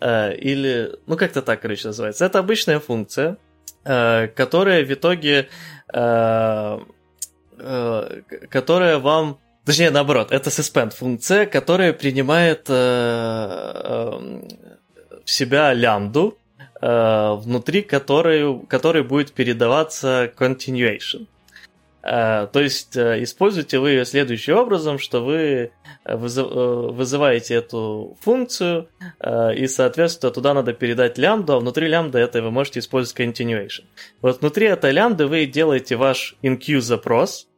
[0.00, 2.24] А, или, ну, как-то так, короче, называется.
[2.24, 3.36] Это обычная функция,
[3.84, 5.50] а, которая в итоге...
[5.92, 6.80] А,
[7.58, 14.10] а, которая вам Точнее, наоборот, это suspend функция, которая принимает э, э,
[15.24, 16.38] в себя лямбду,
[16.80, 21.26] э, внутри которой, которой будет передаваться continuation.
[22.04, 25.72] Э, то есть э, используете вы ее следующим образом, что вы
[26.04, 32.20] вызыв, э, вызываете эту функцию, э, и, соответственно, туда надо передать лямбду, а внутри лямбды
[32.20, 33.82] это вы можете использовать continuation.
[34.22, 37.48] Вот внутри этой лямбды вы делаете ваш in запрос,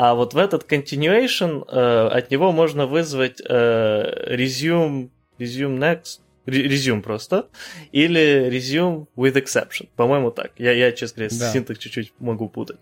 [0.00, 7.02] а вот в этот continuation э, от него можно вызвать э, resume, resume next, resume
[7.02, 7.48] просто,
[7.90, 9.88] или resume with exception.
[9.96, 10.52] По-моему, так.
[10.56, 11.52] Я, я честно говоря, да.
[11.52, 12.76] синтекс чуть-чуть могу путать.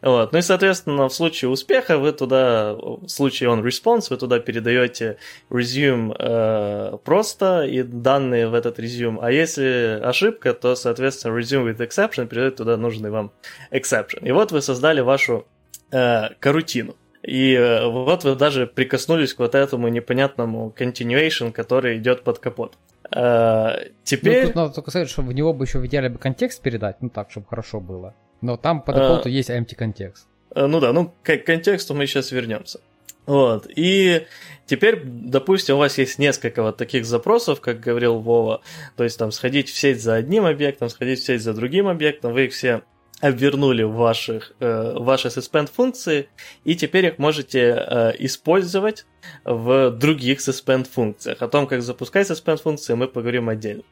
[0.00, 0.32] Вот.
[0.32, 5.18] Ну и, соответственно, в случае успеха вы туда, в случае on response, вы туда передаете
[5.50, 9.18] resume э, просто и данные в этот resume.
[9.20, 13.30] А если ошибка, то, соответственно, resume with exception передает туда нужный вам
[13.70, 14.26] exception.
[14.26, 15.46] И вот вы создали вашу
[15.92, 16.96] э, карутину.
[17.22, 22.76] И э, вот вы даже прикоснулись к вот этому непонятному continuation, который идет под капот.
[23.14, 24.40] Э, теперь...
[24.40, 26.96] Ну, тут надо только сказать, что в него бы еще в идеале бы контекст передать,
[27.00, 28.14] ну так, чтобы хорошо было.
[28.40, 30.26] Но там по дефолту э, есть empty контекст.
[30.54, 32.80] Э, ну да, ну к контексту мы сейчас вернемся.
[33.24, 34.26] Вот, и
[34.66, 38.62] теперь, допустим, у вас есть несколько вот таких запросов, как говорил Вова,
[38.96, 42.32] то есть там сходить в сеть за одним объектом, сходить в сеть за другим объектом,
[42.32, 42.82] вы их все
[43.22, 46.28] обвернули ваших, э, ваши suspend функции,
[46.64, 49.06] и теперь их можете э, использовать
[49.44, 51.40] в других suspend функциях.
[51.40, 53.84] О том, как запускать suspend функции, мы поговорим отдельно.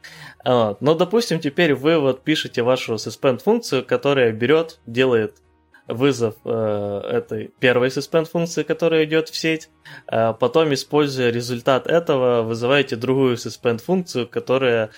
[0.43, 0.81] Вот.
[0.81, 5.37] Но, допустим, теперь вы вот пишете вашу suspend функцию, которая берет, делает
[5.87, 9.69] вызов э, этой первой suspend функции, которая идет в сеть,
[10.07, 14.91] а потом, используя результат этого, вызываете другую suspend функцию, которая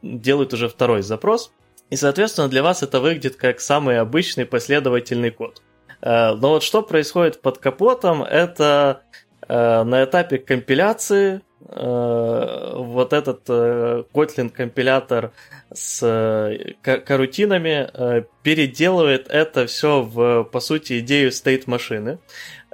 [0.00, 1.52] делает уже второй запрос,
[1.90, 5.60] и, соответственно, для вас это выглядит как самый обычный последовательный код.
[6.00, 9.02] Э, но вот что происходит под капотом, это
[9.48, 15.32] э, на этапе компиляции э, вот этот Kotlin компилятор
[15.72, 22.18] с карутинами переделывает это все в, по сути, идею state машины,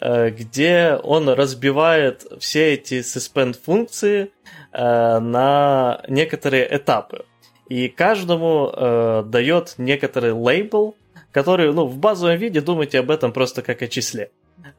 [0.00, 4.30] где он разбивает все эти suspend функции
[4.72, 7.24] на некоторые этапы
[7.68, 10.96] и каждому э, дает некоторый лейбл,
[11.32, 14.30] который, ну, в базовом виде думайте об этом просто как о числе.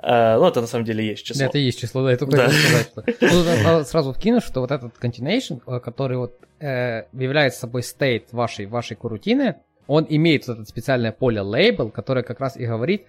[0.03, 1.39] Uh, ну, это на самом деле есть число.
[1.39, 2.49] Да, это есть число, да, я только да.
[2.49, 3.17] сказать.
[3.21, 8.65] Ну, сразу вкину, что вот этот continuation, э, который вот э, является собой state вашей,
[8.65, 9.55] вашей курутины,
[9.87, 13.05] он имеет вот это специальное поле label, которое как раз и говорит,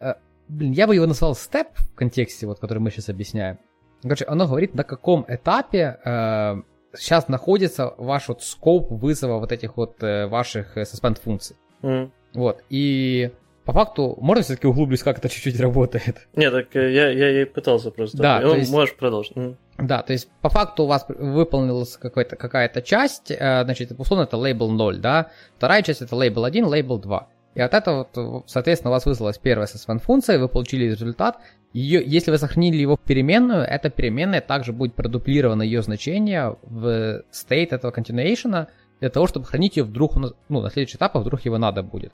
[0.00, 0.14] э,
[0.48, 3.58] блин, я бы его назвал step в контексте, вот, который мы сейчас объясняем.
[4.02, 6.62] Короче, оно говорит, на каком этапе э,
[6.94, 11.56] сейчас находится ваш вот скоп вызова вот этих вот э, ваших э, suspend функций.
[11.82, 12.10] Mm.
[12.34, 13.30] Вот, и
[13.64, 16.26] по факту, можно все-таки углублюсь, как это чуть-чуть работает?
[16.34, 18.18] Нет, так э, я, я, я пытался просто.
[18.18, 19.36] Да, ну, есть, можешь продолжить.
[19.36, 19.56] Mm.
[19.78, 24.68] Да, то есть по факту у вас выполнилась какая-то часть, э, значит, условно это label
[24.68, 27.28] 0, да, вторая часть это label 1, label 2.
[27.54, 31.38] И от этого, вот, соответственно, у вас вызвалась первая suspend функция, вы получили результат.
[31.72, 37.22] Ее, если вы сохранили его в переменную, эта переменная также будет продуплировано ее значение в
[37.32, 38.66] state этого continuation
[39.00, 42.12] для того, чтобы хранить ее вдруг, ну, на следующий этап, а вдруг его надо будет.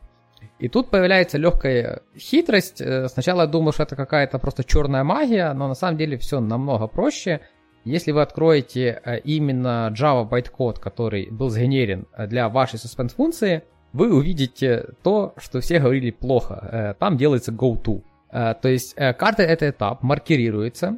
[0.59, 2.81] И тут появляется легкая хитрость.
[2.81, 6.41] Э, сначала я думал, что это какая-то просто черная магия, но на самом деле все
[6.41, 7.41] намного проще.
[7.85, 13.63] Если вы откроете э, именно Java bytecode, который был сгенерен э, для вашей suspend функции,
[13.93, 16.69] вы увидите то, что все говорили плохо.
[16.71, 18.03] Э, там делается go-to.
[18.31, 20.97] Э, то есть э, карта это этап, маркируется.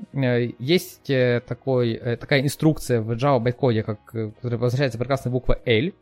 [0.59, 1.11] Есть
[1.47, 5.93] такой, такая инструкция в Java байткоде, как, которая обозначается прекрасной буква L.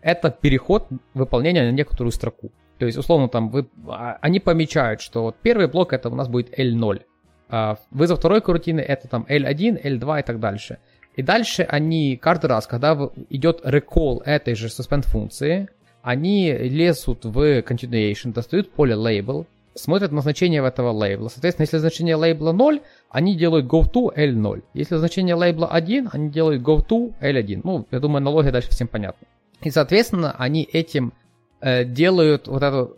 [0.00, 2.50] Это переход выполнения на некоторую строку.
[2.78, 6.26] То есть, условно, там вы, а, они помечают, что вот первый блок это у нас
[6.26, 7.02] будет L0.
[7.48, 10.78] А вызов второй карутины это там L1, L2 и так дальше.
[11.14, 12.98] И дальше они каждый раз, когда
[13.30, 15.68] идет recall этой же suspend функции,
[16.02, 21.28] они лезут в continuation, достают поле label, смотрят на значение этого лейбла.
[21.28, 24.62] Соответственно, если значение лейбла 0, они делают go-to L0.
[24.74, 27.60] Если значение лейбла 1, они делают go-to L1.
[27.64, 29.26] Ну, я думаю, аналогия дальше всем понятна.
[29.62, 31.12] И, соответственно, они этим
[31.60, 32.96] э, делают вот эту...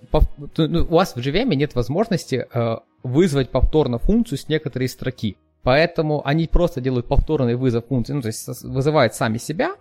[0.57, 5.37] Ну, у вас в JVM нет возможности э, вызвать повторно функцию с некоторой строки.
[5.63, 9.77] Поэтому они просто делают повторный вызов функции, ну, то есть вызывают сами себя,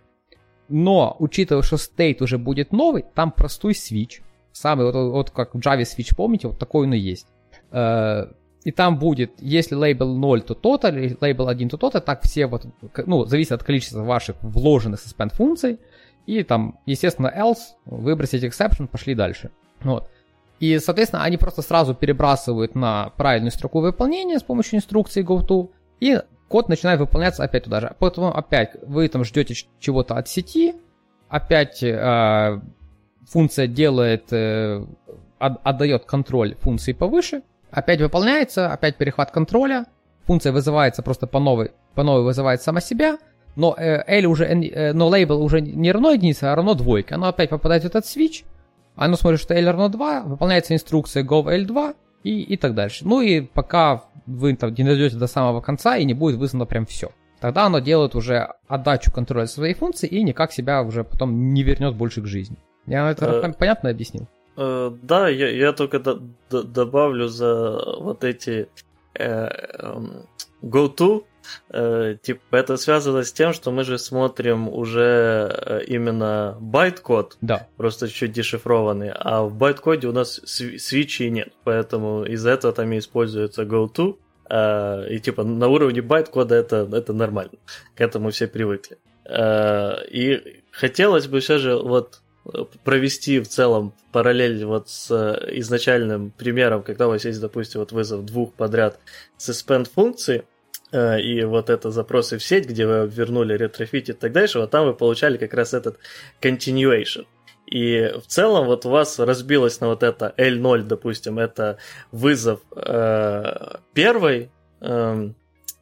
[0.70, 4.22] но, учитывая, что state уже будет новый, там простой switch,
[4.52, 7.28] самый, вот, вот как в Java switch, помните, вот такой он и есть.
[7.72, 8.28] Э,
[8.64, 12.48] и там будет, если лейбл 0, то то-то, или лейбл 1, то то-то, так все
[12.48, 12.66] вот,
[13.06, 15.80] ну, зависит от количества ваших вложенных suspend функций,
[16.26, 19.52] и там, естественно, else, выбросить exception, пошли дальше.
[19.82, 20.10] Вот.
[20.60, 26.22] И, соответственно, они просто сразу перебрасывают на правильную строку выполнения с помощью инструкции goto, и
[26.54, 27.96] код начинает выполняться опять туда же.
[27.98, 30.76] Потом опять вы там ждете чего-то от сети,
[31.28, 32.62] опять э,
[33.28, 34.86] функция делает, э,
[35.40, 39.88] от, отдает контроль функции повыше, опять выполняется, опять перехват контроля,
[40.28, 43.18] функция вызывается просто по новой, по новой вызывает сама себя,
[43.56, 47.16] но э, L уже, э, но лейбл уже не равно единице, а равно двойке.
[47.16, 48.44] Оно опять попадает в этот switch,
[48.96, 53.08] оно смотрит, что L равно 2, выполняется инструкция gov L2 и, и так дальше.
[53.08, 56.86] Ну и пока вы там не дойдете до самого конца и не будет вызвано прям
[56.86, 57.12] все.
[57.40, 61.96] Тогда оно делает уже отдачу контроля своей функции и никак себя уже потом не вернет
[61.96, 62.58] больше к жизни.
[62.86, 64.28] Я это э, понятно объяснил?
[64.56, 68.70] Э, да, я, я только до, до, добавлю за вот эти
[69.16, 70.02] э, э,
[70.62, 71.26] GoTo
[71.70, 77.68] Э, типа, это связано с тем, что мы же смотрим уже э, именно байт-код, да.
[77.78, 83.00] просто чуть дешифрованный, а в байт-коде у нас свитчей нет, поэтому из-за этого там и
[83.00, 84.18] используется GoTo,
[84.50, 87.58] э, и типа на уровне байт-кода это, это нормально,
[87.96, 88.98] к этому все привыкли.
[89.26, 92.20] И хотелось бы все же вот
[92.84, 95.10] провести в целом параллель вот с
[95.54, 99.00] изначальным примером, когда у вас есть, допустим, вот вызов двух подряд
[99.40, 100.53] suspend функций, Э,
[100.94, 104.86] и вот это запросы в сеть, где вы вернули Retrofit и так дальше, вот там
[104.86, 105.98] вы получали как раз этот
[106.42, 107.26] continuation.
[107.66, 111.78] И в целом вот у вас разбилось на вот это L0, допустим, это
[112.12, 114.52] вызов э, первой
[114.82, 115.30] э,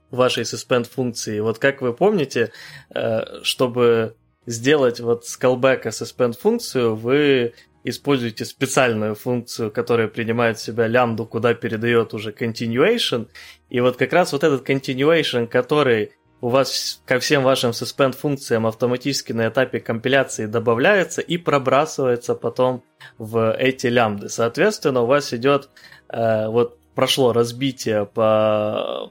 [0.10, 1.40] вашей suspend функции.
[1.40, 2.52] Вот как вы помните,
[2.94, 10.62] э, чтобы сделать вот с callback suspend функцию, вы используете специальную функцию, которая принимает в
[10.62, 13.28] себя лямбду, куда передает уже continuation.
[13.70, 18.66] И вот как раз вот этот continuation, который у вас ко всем вашим suspend функциям
[18.66, 22.84] автоматически на этапе компиляции добавляется и пробрасывается потом
[23.18, 24.28] в эти лямбды.
[24.30, 25.70] Соответственно, у вас идет
[26.10, 29.10] э, вот прошло разбитие по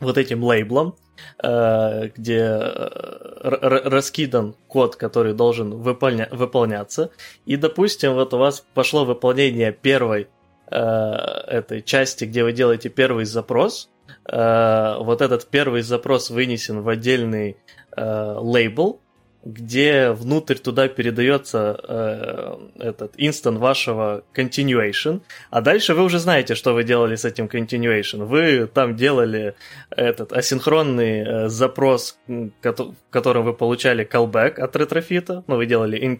[0.00, 0.96] вот этим лейблам,
[1.42, 7.10] где э, раскидан код, который должен выполня- выполняться.
[7.46, 10.28] И, допустим, вот у вас пошло выполнение первой
[10.70, 13.90] э, этой части, где вы делаете первый запрос.
[14.30, 17.56] Вот этот первый запрос вынесен в отдельный
[17.96, 19.00] лейбл,
[19.44, 25.20] где внутрь туда передается э, этот инстант вашего continuation,
[25.50, 28.24] а дальше вы уже знаете, что вы делали с этим continuation.
[28.24, 29.54] Вы там делали
[29.90, 36.18] этот асинхронный э, запрос, в котором вы получали callback от ретрофита, ну, вы делали in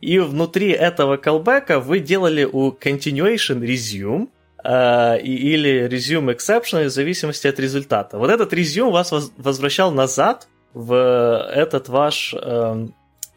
[0.00, 4.28] и внутри этого callback вы делали у continuation resume,
[4.66, 8.16] Uh, или resume exception в зависимости от результата.
[8.16, 12.88] Вот этот resume вас возвращал назад в этот ваш, э,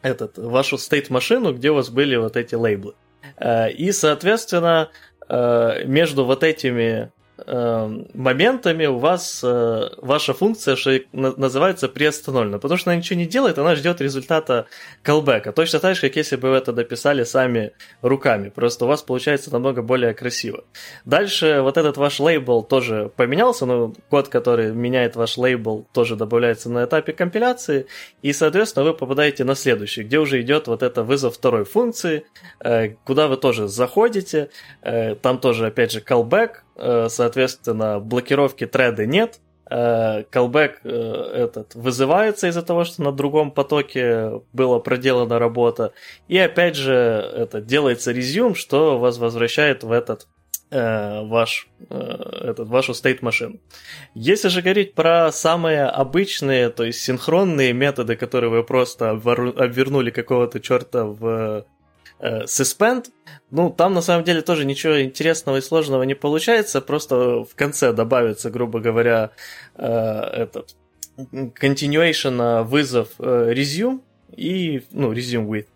[0.02, 2.96] этот, вашу стейт-машину, где у вас были вот эти лейблы.
[3.38, 4.90] Э, и, соответственно,
[5.30, 7.10] э, между вот этими э,
[7.46, 13.60] моментами у вас э, ваша функция что называется приостановлена, потому что она ничего не делает,
[13.60, 14.66] она ждет результата
[15.04, 15.52] callback.
[15.52, 19.52] Точно так же, как если бы вы это дописали сами руками, просто у вас получается
[19.52, 20.64] намного более красиво.
[21.06, 26.70] Дальше вот этот ваш лейбл тоже поменялся, но код, который меняет ваш лейбл, тоже добавляется
[26.70, 27.86] на этапе компиляции,
[28.22, 32.26] и, соответственно, вы попадаете на следующий, где уже идет вот это вызов второй функции,
[32.60, 34.50] э, куда вы тоже заходите,
[34.82, 36.62] э, там тоже, опять же, callback,
[37.10, 44.42] соответственно, блокировки треда нет, callback э, э, этот вызывается из-за того, что на другом потоке
[44.54, 45.94] была проделана работа.
[46.28, 50.28] И опять же, это делается резюм, что вас возвращает в этот
[50.70, 53.62] ваш, этот, вашу state машину.
[54.14, 60.60] Если же говорить про самые обычные, то есть синхронные методы, которые вы просто обвернули какого-то
[60.60, 61.64] черта в э,
[62.20, 63.08] Suspend,
[63.52, 67.94] ну, там на самом деле тоже ничего интересного и сложного не получается, просто в конце
[67.94, 69.32] добавится, грубо говоря,
[69.76, 70.76] э, этот
[71.18, 74.02] continuation вызов resume
[74.36, 75.68] и, ну, resume with,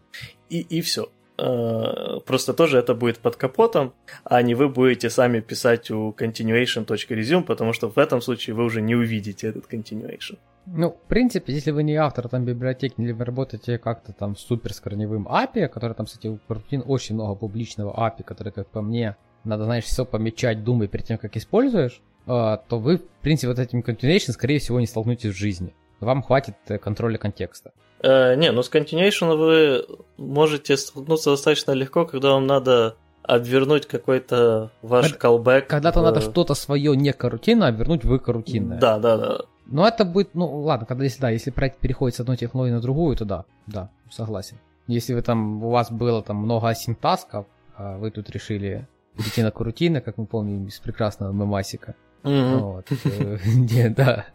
[0.49, 1.09] и, и все.
[1.37, 7.73] Просто тоже это будет под капотом, а не вы будете сами писать у continuation.resume, потому
[7.73, 10.37] что в этом случае вы уже не увидите этот continuation.
[10.65, 14.73] Ну, в принципе, если вы не автор там библиотеки, или вы работаете как-то там супер
[14.73, 18.81] с корневым API, который там, кстати, у Kotlin очень много публичного API, который, как по
[18.81, 23.47] мне, надо, знаешь, все помечать, думай перед тем, как используешь, а, то вы, в принципе,
[23.47, 25.73] вот этим continuation, скорее всего, не столкнетесь в жизни.
[25.99, 27.73] Вам хватит э, контроля контекста.
[28.03, 29.85] Э, не, ну с continuation вы
[30.17, 35.61] можете столкнуться достаточно легко, когда вам надо обвернуть какой-то ваш callback.
[35.61, 36.03] Когда-то в...
[36.03, 38.79] надо что-то свое не карутинное обвернуть в карутинное.
[38.79, 39.39] Да, да, да.
[39.65, 42.81] Но это будет, ну ладно, когда если да, если проект переходит с одной технологии на
[42.81, 44.57] другую, то да, да, согласен.
[44.87, 47.45] Если вы там, у вас было там много асинтасков,
[47.77, 52.57] а вы тут решили перейти на карутины, как мы помним из прекрасного мемасика, mm-hmm.
[52.57, 52.85] вот,
[53.45, 54.25] не, да,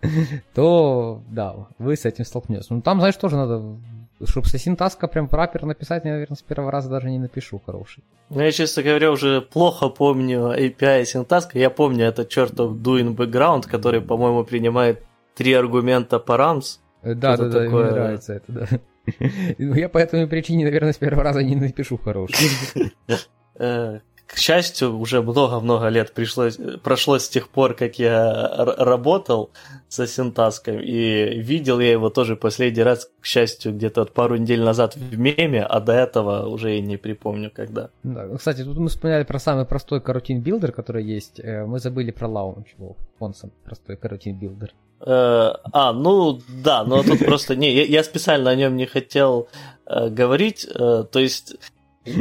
[0.54, 2.70] то да, вы с этим столкнетесь.
[2.70, 3.76] Ну там, знаешь, тоже надо
[4.24, 8.02] чтобы синтаска прям прапер написать, я, наверное, с первого раза даже не напишу хороший.
[8.30, 11.58] Ну, я, честно говоря, уже плохо помню API синтаска.
[11.58, 15.02] Я помню этот чертов doing background, который, по-моему, принимает
[15.34, 16.78] три аргумента по RAMS.
[17.02, 17.84] Э, да, да, да, такое...
[17.84, 18.66] мне нравится это, да.
[19.58, 22.48] Ну, я по этой причине, наверное, с первого раза не напишу хороший.
[24.26, 29.50] К счастью, уже много-много лет пришлось, прошло с тех пор, как я работал
[29.88, 34.62] с AsyncTask ом, и видел я его тоже последний раз, к счастью, где-то пару недель
[34.62, 37.90] назад в меме, а до этого уже и не припомню когда.
[38.02, 41.38] Да, кстати, тут мы вспоминали про самый простой coroutine builder, который есть.
[41.38, 42.74] Э, мы забыли про launch,
[43.20, 44.74] он сам простой coroutine builder.
[45.00, 49.48] Э, а, ну да, но тут просто не, я, я специально о нем не хотел
[49.86, 50.66] э, говорить.
[50.74, 51.56] Э, то есть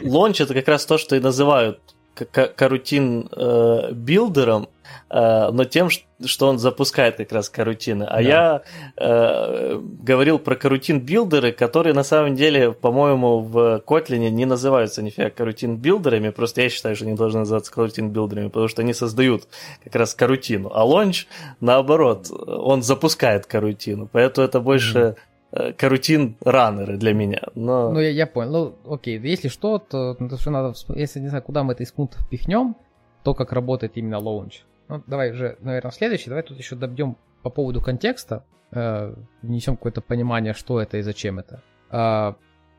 [0.04, 1.80] launch это как раз то, что и называют
[2.16, 4.70] coroutine э, builder ом,
[5.10, 5.90] э, но тем,
[6.24, 8.04] что он запускает как раз корутины.
[8.04, 8.22] А да.
[8.22, 8.62] я
[8.98, 15.04] э, говорил про coroutine builder ы, которые на самом деле, по-моему, в Kotlin не называются
[15.04, 18.68] нифига coroutine builder ами, просто я считаю, что они должны называться coroutine builder ами, потому
[18.68, 19.48] что они создают
[19.84, 20.72] как раз корутину.
[20.74, 21.28] А launch,
[21.60, 24.98] наоборот, он запускает корутину, поэтому это больше...
[25.00, 25.16] Mm-hmm
[25.78, 27.42] coroutine runner ы для меня.
[27.56, 27.92] Но...
[27.92, 28.52] Ну, я, я понял.
[28.84, 31.84] Ну, окей, если что, то, ну, то что надо, если не знаю, куда мы это
[31.84, 32.76] из пунктов впихнем,
[33.24, 34.62] то, как работает именно launch.
[34.88, 36.30] Ну, давай уже, наверное, следующий.
[36.30, 41.40] Давай тут еще добьем по поводу контекста, э, внесем какое-то понимание, что это и зачем
[41.40, 41.62] это.
[41.90, 42.34] Э,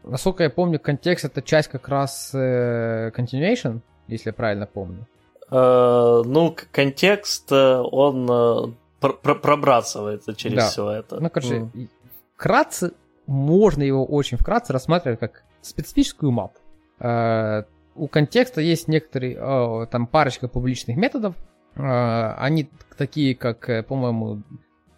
[0.04, 5.06] насколько я помню, контекст это часть как раз э, continuation, если я правильно помню.
[5.50, 10.68] Э, ну, контекст, э, он э, пр- пробрасывается через да.
[10.68, 11.20] все это.
[11.20, 11.88] Ну, короче, mm
[12.36, 12.92] вкратце,
[13.26, 16.60] можно его очень вкратце рассматривать как специфическую мапу.
[17.00, 17.64] Э,
[17.94, 21.34] у контекста есть некоторые, э, там парочка публичных методов,
[21.74, 24.42] э, они такие, как, по-моему,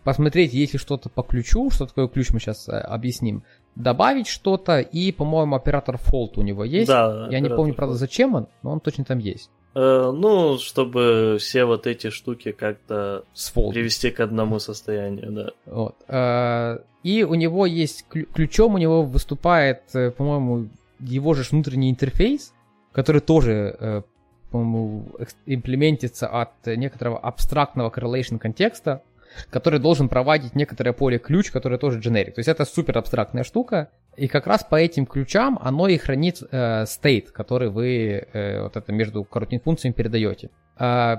[0.05, 5.13] посмотреть, есть ли что-то по ключу, что такое ключ мы сейчас объясним, добавить что-то, и,
[5.13, 6.89] по-моему, оператор fault у него есть.
[6.89, 9.51] Да, Я не помню, правда, зачем он, но он точно там есть.
[9.75, 13.75] Э, ну, чтобы все вот эти штуки как-то Сфолд.
[13.75, 15.51] привести к одному состоянию, да.
[15.67, 15.97] Вот.
[16.09, 22.53] Э, и у него есть ключом у него выступает, э, по-моему, его же внутренний интерфейс,
[22.93, 24.03] который тоже,
[24.51, 25.07] по-моему,
[25.47, 29.03] имплементится от некоторого абстрактного correlation контекста,
[29.49, 32.33] который должен проводить некоторое поле ключ, которое тоже generic.
[32.33, 36.43] То есть это супер абстрактная штука, и как раз по этим ключам оно и хранит
[36.51, 36.85] э,
[37.33, 40.51] который вы э, вот это между короткими функциями передаете.
[40.79, 41.19] Э,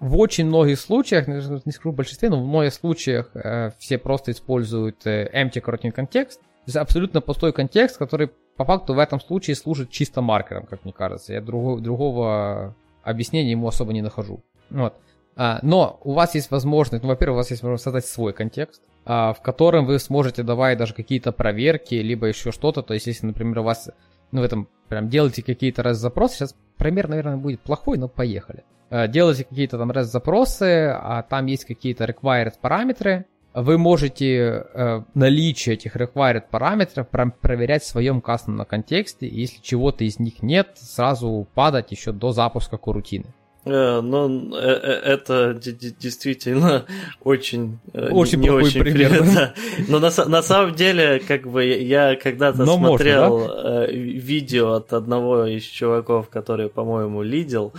[0.00, 4.30] в очень многих случаях, не скажу в большинстве, но в многих случаях э, все просто
[4.30, 9.20] используют э, empty короткий контекст, то есть абсолютно пустой контекст, который по факту в этом
[9.20, 11.32] случае служит чисто маркером, как мне кажется.
[11.32, 14.44] Я другого, другого объяснения ему особо не нахожу.
[14.70, 14.94] Вот.
[15.38, 18.82] А, но у вас есть возможность, ну, во-первых, у вас есть возможность создать свой контекст,
[19.04, 22.82] а, в котором вы сможете давать даже какие-то проверки, либо еще что-то.
[22.82, 23.88] То есть, если, например, у вас,
[24.32, 28.64] ну, в этом прям делаете какие-то раз запросы, сейчас пример, наверное, будет плохой, но поехали.
[28.90, 35.02] А, делаете какие-то там раз запросы, а там есть какие-то required параметры, вы можете э,
[35.14, 40.72] наличие этих required параметров проверять в своем кастомном контексте, и если чего-то из них нет,
[40.76, 43.26] сразу падать еще до запуска корутины.
[43.68, 46.86] Э, ну, э, э, это действительно
[47.22, 49.10] очень, очень не очень пример.
[49.10, 49.54] пример да.
[49.88, 53.86] Но на, на самом деле, как бы я когда-то Но смотрел можно, да?
[53.86, 57.72] видео от одного из чуваков, который, по-моему, лидил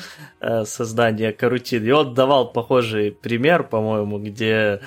[0.64, 4.82] создание карутин, и он давал похожий пример, по-моему, где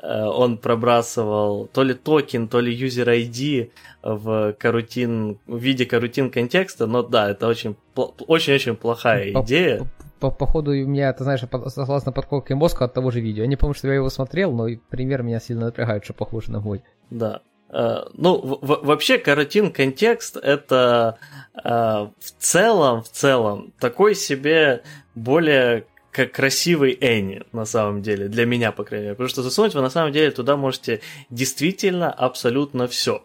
[0.00, 3.70] он пробрасывал то ли токен, то ли user ID
[4.02, 9.88] в карутин, в виде карутин контекста, но да, это очень очень-очень плохая идея
[10.20, 13.42] по, походу у меня, ты знаешь, согласно подколке мозга от того же видео.
[13.42, 16.60] Я не помню, что я его смотрел, но пример меня сильно напрягает, что похож на
[16.60, 16.82] мой.
[17.10, 17.40] Да.
[17.70, 21.18] Uh, ну, вообще, каротин контекст это
[21.54, 24.82] uh, в целом, в целом, такой себе
[25.14, 29.14] более как красивый Энни, на самом деле, для меня, по крайней мере.
[29.14, 33.22] Потому что засунуть вы на самом деле туда можете действительно абсолютно все.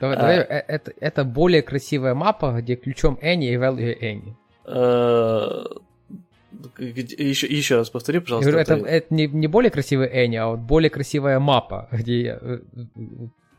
[0.00, 4.34] Давай, давай, а, это, это более красивая мапа, где ключом Энни и value Энни.
[6.78, 8.50] Еще, еще раз повтори, пожалуйста.
[8.50, 12.38] Я говорю, это, это не, не более красивый Энни, а вот более красивая мапа, где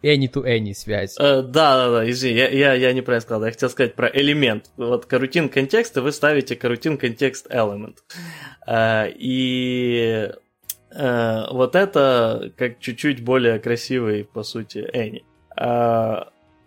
[0.04, 1.18] Any to Any связь.
[1.20, 4.70] Uh, да, да, да, извини, я, я, я неправильно сказал, я хотел сказать про элемент.
[4.78, 7.98] Вот карутин контекста вы ставите карутин контекст element.
[8.68, 10.32] Uh, и
[10.96, 15.24] uh, вот это как чуть-чуть более красивый, по сути, Any.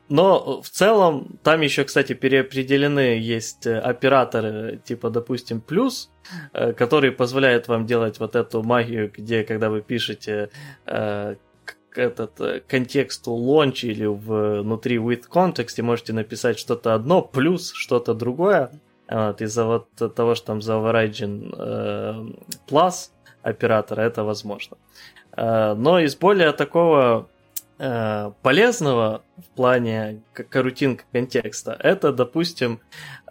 [0.08, 6.10] Но в целом там еще, кстати, переопределены есть операторы типа, допустим, плюс,
[6.52, 10.50] который позволяет вам делать вот эту магию, где, когда вы пишете
[10.86, 18.70] этот контексту launch или внутри with context, и можете написать что-то одно плюс что-то другое.
[19.10, 22.26] Вот, из-за вот того, что там за overriding э,
[22.68, 23.10] plus
[23.42, 24.76] оператора это возможно.
[25.34, 27.28] Э, но из более такого
[27.78, 32.80] э, полезного в плане карутинка контекста, это, допустим,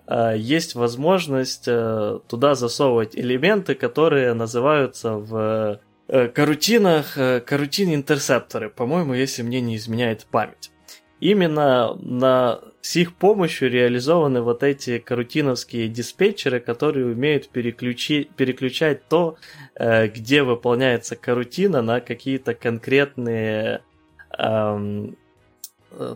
[0.08, 5.80] э, есть возможность э, туда засовывать элементы, которые называются в
[6.10, 10.72] Э, карутинах, э, карутин-интерсепторы, по-моему, если мне не изменяет память.
[11.20, 19.38] Именно на, с их помощью реализованы вот эти карутиновские диспетчеры, которые умеют переключи, переключать то,
[19.76, 23.82] э, где выполняется карутина на какие-то конкретные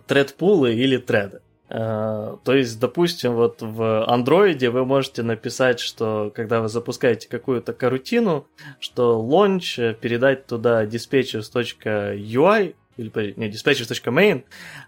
[0.08, 1.42] тред-пулы или треды.
[1.74, 7.72] Э, то есть, допустим, вот в андроиде вы можете написать, что когда вы запускаете какую-то
[7.72, 8.46] карутину,
[8.82, 14.44] что launch передать туда dispatchers.ui или не, dispatchers.main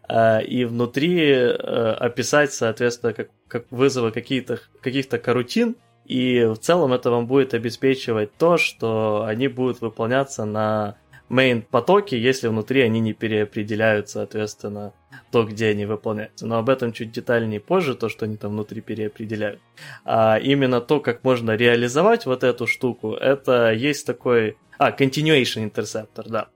[0.09, 6.91] э, и внутри э, описать, соответственно, как, как вызовы каких-то, каких-то карутин, и в целом
[6.91, 10.97] это вам будет обеспечивать то, что они будут выполняться на
[11.29, 14.93] main потоки, если внутри они не переопределяют, соответственно,
[15.31, 16.45] то, где они выполняются.
[16.45, 19.59] Но об этом чуть детальнее позже, то, что они там внутри переопределяют.
[20.05, 24.57] А именно то, как можно реализовать вот эту штуку, это есть такой...
[24.77, 26.47] А, Continuation Interceptor, да.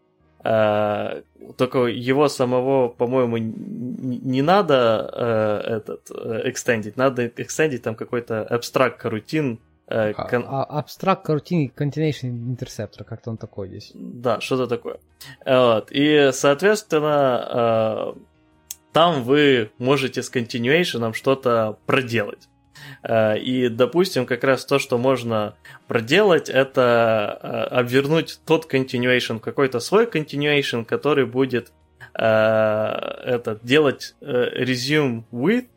[0.43, 1.21] А,
[1.57, 6.11] только его самого, по-моему, не надо э, этот
[6.45, 9.59] экстендить, надо экстендить там какой-то абстракт карутин,
[9.89, 10.45] Э, кон...
[10.47, 13.91] А, абстракт Routine Continuation Interceptor, как-то он такой здесь.
[13.93, 14.99] Да, что-то такое.
[15.45, 15.87] Вот.
[15.91, 18.19] И, соответственно, э,
[18.91, 22.49] там вы можете с Continuation что-то проделать.
[23.01, 25.55] Э, и, допустим, как раз то, что можно
[25.87, 31.71] проделать, это обвернуть тот continuation какой-то свой continuation, который будет
[32.13, 35.67] этот, делать resume with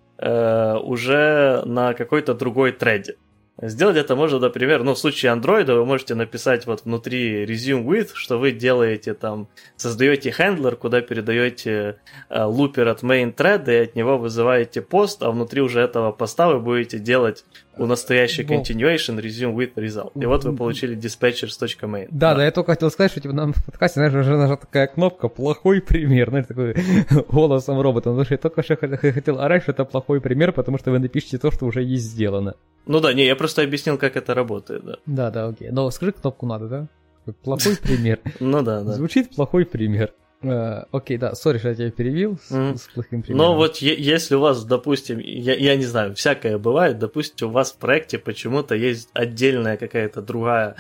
[0.83, 3.17] уже на какой-то другой треде.
[3.63, 8.13] Сделать это можно, например, ну, в случае Android вы можете написать вот внутри resume with,
[8.15, 11.99] что вы делаете там, создаете хендлер, куда передаете
[12.31, 16.49] э, лупер от main thread, и от него вызываете пост, а внутри уже этого поста
[16.49, 17.45] вы будете делать
[17.77, 20.13] у настоящей continuation resume with result.
[20.21, 22.09] И вот вы получили dispatchers.main.
[22.11, 24.67] Да, да, да, я только хотел сказать, что типа, нам в подкасте, знаешь, уже нажата
[24.67, 26.75] такая кнопка «плохой пример», знаешь, такой
[27.29, 28.11] голосом робота.
[28.11, 31.39] Потому что я только что хотел орать, что это плохой пример, потому что вы напишите
[31.39, 32.55] то, что уже есть сделано.
[32.87, 34.97] Ну да, не, я просто объяснил, как это работает, да.
[35.07, 35.71] Да, да, окей.
[35.71, 36.89] Но скажи кнопку надо, да?
[37.43, 38.19] Плохой пример.
[38.41, 38.93] Ну да, да.
[38.95, 40.13] Звучит плохой пример.
[40.43, 42.77] Uh, окей, да, сори, что я тебя перевел с, mm.
[42.79, 43.47] с плохим примером.
[43.47, 47.51] Но вот е- если у вас, допустим, я, я не знаю, всякое бывает, допустим, у
[47.51, 50.77] вас в проекте почему-то есть отдельная какая-то другая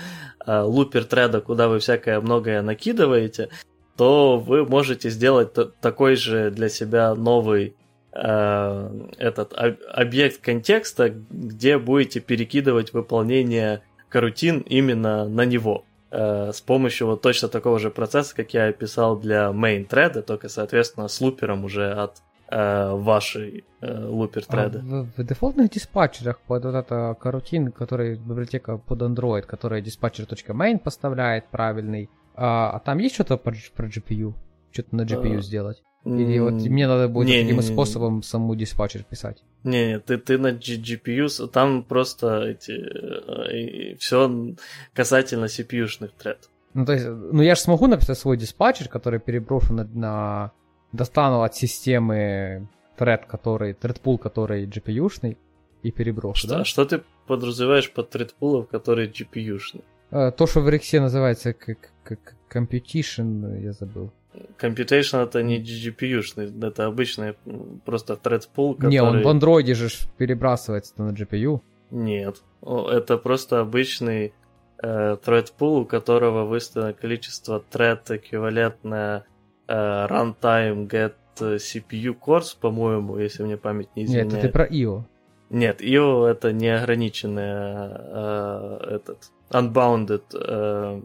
[0.46, 3.50] uh, лупер треда, куда вы всякое многое накидываете,
[3.98, 7.74] то вы можете сделать т- такой же для себя новый
[8.14, 17.06] uh, этот объект контекста, где будете перекидывать выполнение карутин именно на него э, с помощью
[17.06, 21.64] вот точно такого же процесса, как я описал для main thread, только, соответственно, с лупером
[21.64, 24.80] уже от э, вашей э, лупер треда.
[24.80, 30.78] А в, в дефолтных диспатчерах под вот это карутин, который библиотека под Android, которая dispatcher.main
[30.78, 34.34] поставляет правильный, а, а там есть что-то про, про GPU?
[34.72, 35.82] Что-то на GPU а, сделать?
[36.04, 38.22] Или вот мне надо будет не, таким не, способом не.
[38.22, 39.42] саму диспатчер писать?
[39.64, 44.54] Не, не, ты, ты на GPU, там просто эти э, все
[44.94, 46.48] касательно CPU-шных тред.
[46.72, 50.52] Ну, то есть, ну я же смогу написать свой диспатчер, который переброшу на, на
[50.92, 55.36] достану от системы тред, который, pool, который GPU-шный,
[55.82, 56.64] и переброшу, что, да?
[56.64, 59.84] Что ты подразумеваешь под thread который GPU-шный?
[60.10, 64.12] А, то, что в Рексе называется как, как computation, я забыл.
[64.58, 67.34] Computation это не GPU-шный, это обычный
[67.84, 68.90] просто thread pool, который...
[68.90, 69.88] Не, он в андроиде же
[70.18, 71.60] перебрасывается на GPU.
[71.90, 74.32] Нет, это просто обычный
[74.82, 79.24] э, thread pool, у которого выставлено количество thread эквивалентное
[79.66, 79.72] э,
[80.06, 84.26] runtime get CPU cores, по-моему, если мне память не изменяет.
[84.26, 85.04] Нет, это ты про IO.
[85.50, 91.02] Нет, IO это неограниченный э, этот unbounded э,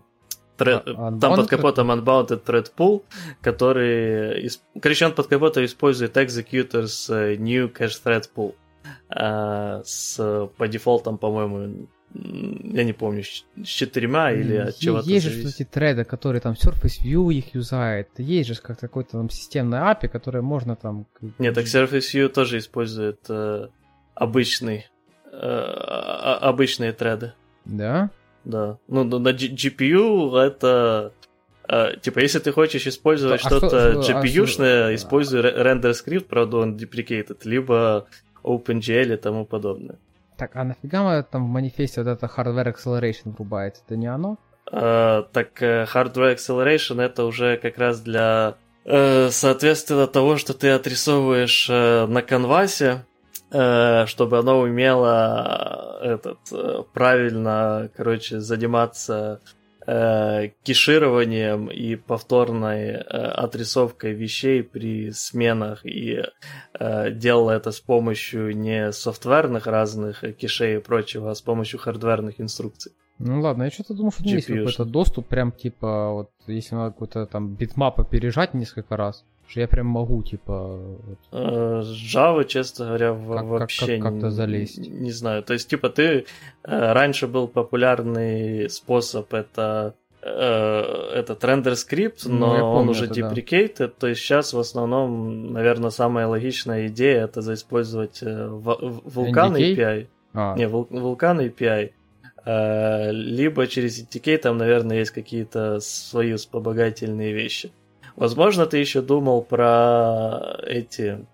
[0.58, 3.04] Thread, uh, там под капотом Unbounded Thread Pool,
[3.42, 4.50] который...
[4.82, 8.56] Короче, он под капотом использует Executors New Cache Thread Pool.
[9.10, 15.48] Uh, с, по дефолтам, по-моему, я не помню, с четырьмя или от чего-то Есть же
[15.48, 18.10] эти треды, которые там Surface View их юзает.
[18.18, 21.08] Есть же как какой-то там системный API, которое можно там...
[21.40, 23.68] Нет, так Surface View тоже использует э,
[24.14, 24.88] обычный,
[25.32, 27.34] э, обычные треды.
[27.66, 28.12] Да?
[28.46, 28.78] Да.
[28.88, 31.12] Ну, на GPU это...
[31.68, 36.58] Uh, типа, если ты хочешь использовать а что-то что, GPU-шное, а, используй render скрипт, правда,
[36.58, 38.06] он deprecated, либо
[38.44, 39.98] OpenGL и тому подобное.
[40.38, 43.82] Так, а нафига там в манифесте вот это Hardware Acceleration врубается?
[43.88, 44.38] Это не оно?
[44.72, 52.22] Uh, так, Hardware Acceleration это уже как раз для, соответственно, того, что ты отрисовываешь на
[52.22, 53.15] канвасе, Э,
[53.50, 59.40] чтобы оно умело э, этот, э, правильно, короче, заниматься
[59.88, 66.24] э, кешированием и повторной э, отрисовкой вещей при сменах и
[66.74, 72.42] э, делала это с помощью не софтверных разных кешей и прочего, а с помощью хардверных
[72.42, 72.94] инструкций.
[73.18, 77.26] Ну ладно, я что-то думал, что есть какой-то доступ, прям типа, вот, если надо какой-то
[77.26, 80.78] там битмапа пережать несколько раз, что я прям могу, типа...
[80.78, 81.20] Вот...
[81.32, 84.78] Э, Java, честно говоря, как, вообще как, как, как-то залезть.
[84.78, 85.44] Не, не знаю.
[85.44, 86.26] То есть, типа, ты...
[86.64, 93.06] Э, раньше был популярный способ, это э, этот рендер скрипт, но ну, помню, он уже
[93.06, 93.88] deprecated, да.
[93.88, 99.76] то есть сейчас в основном, наверное, самая логичная идея это заиспользовать Vulkan NDK?
[99.76, 100.08] API.
[100.34, 100.56] А.
[100.58, 101.92] Не, Vulkan API.
[103.12, 107.72] Либо через NDK там, наверное, есть какие-то свои вспомогательные вещи.
[108.16, 111.26] Возможно, ты еще думал про эти...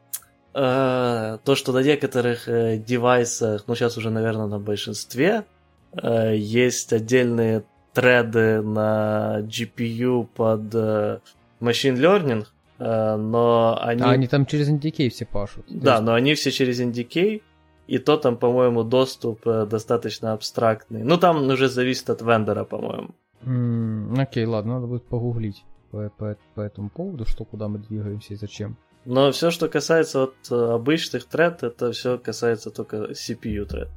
[0.53, 5.45] Э, то, что на некоторых э, девайсах, ну сейчас уже, наверное, на большинстве,
[5.93, 7.63] э, есть отдельные
[7.93, 11.19] треды на GPU под э,
[11.61, 12.45] machine learning,
[12.79, 14.01] э, но они...
[14.01, 15.65] А они там через NDK все пашут.
[15.69, 16.03] Да, есть...
[16.03, 17.41] но они все через NDK,
[17.87, 21.03] и то там, по-моему, доступ э, достаточно абстрактный.
[21.03, 23.11] Ну, там уже зависит от вендора, по-моему.
[23.43, 28.33] Mm, окей, ладно, надо будет погуглить по, по, по этому поводу, что куда мы двигаемся
[28.33, 28.77] и зачем.
[29.05, 33.89] Но все, что касается вот э, обычных тред, это все касается только CPU тред.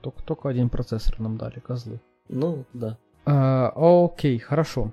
[0.00, 2.00] Только, только один процессор нам дали, козлы.
[2.28, 2.98] Ну, да.
[3.24, 4.92] А, окей, хорошо.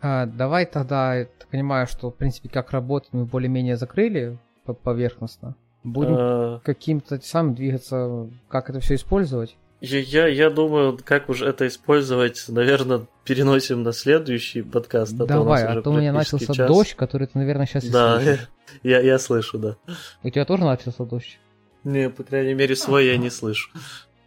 [0.00, 4.38] А, давай тогда, я понимаю, что, в принципе, как работать мы более-менее закрыли
[4.82, 5.56] поверхностно.
[5.82, 6.60] Будем а...
[6.64, 9.56] каким-то самым двигаться, как это все использовать.
[9.80, 15.18] Я, я, я думаю, как уже это использовать, наверное, переносим на следующий подкаст.
[15.18, 16.68] А Давай, то а то у меня начался час.
[16.68, 18.38] дождь, который ты, наверное, сейчас и Да, я,
[18.82, 19.76] я, я слышу, да.
[20.22, 21.38] У тебя тоже начался дождь?
[21.84, 23.70] Не, по крайней мере, свой я не слышу.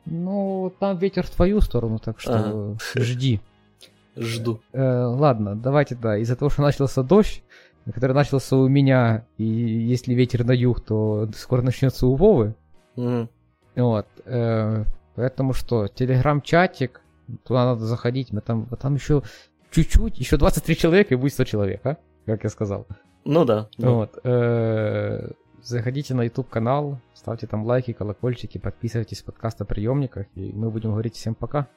[0.05, 2.77] Ну, там ветер в твою сторону, так что ага.
[2.95, 3.39] жди.
[4.15, 4.59] Жду.
[4.73, 7.43] Э, ладно, давайте, да, из-за того, что начался дождь,
[7.91, 12.55] который начался у меня, и если ветер на юг, то скоро начнется у Вовы.
[12.95, 13.27] Mm.
[13.75, 14.07] Вот.
[14.25, 14.83] Э,
[15.15, 17.01] Поэтому что, телеграм-чатик,
[17.43, 19.23] туда надо заходить, мы там, там еще
[19.71, 21.97] чуть-чуть, еще 23 человека и будет 100 человек, а?
[22.25, 22.87] Как я сказал.
[23.25, 23.69] Ну да.
[23.77, 23.89] да.
[23.89, 24.19] Вот.
[24.23, 30.91] Э, заходите на YouTube канал, ставьте там лайки, колокольчики, подписывайтесь в подкастоприемниках, и мы будем
[30.91, 31.67] говорить всем пока.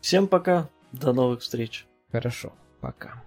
[0.00, 1.86] Всем пока, до новых встреч.
[2.10, 3.22] Хорошо, пока.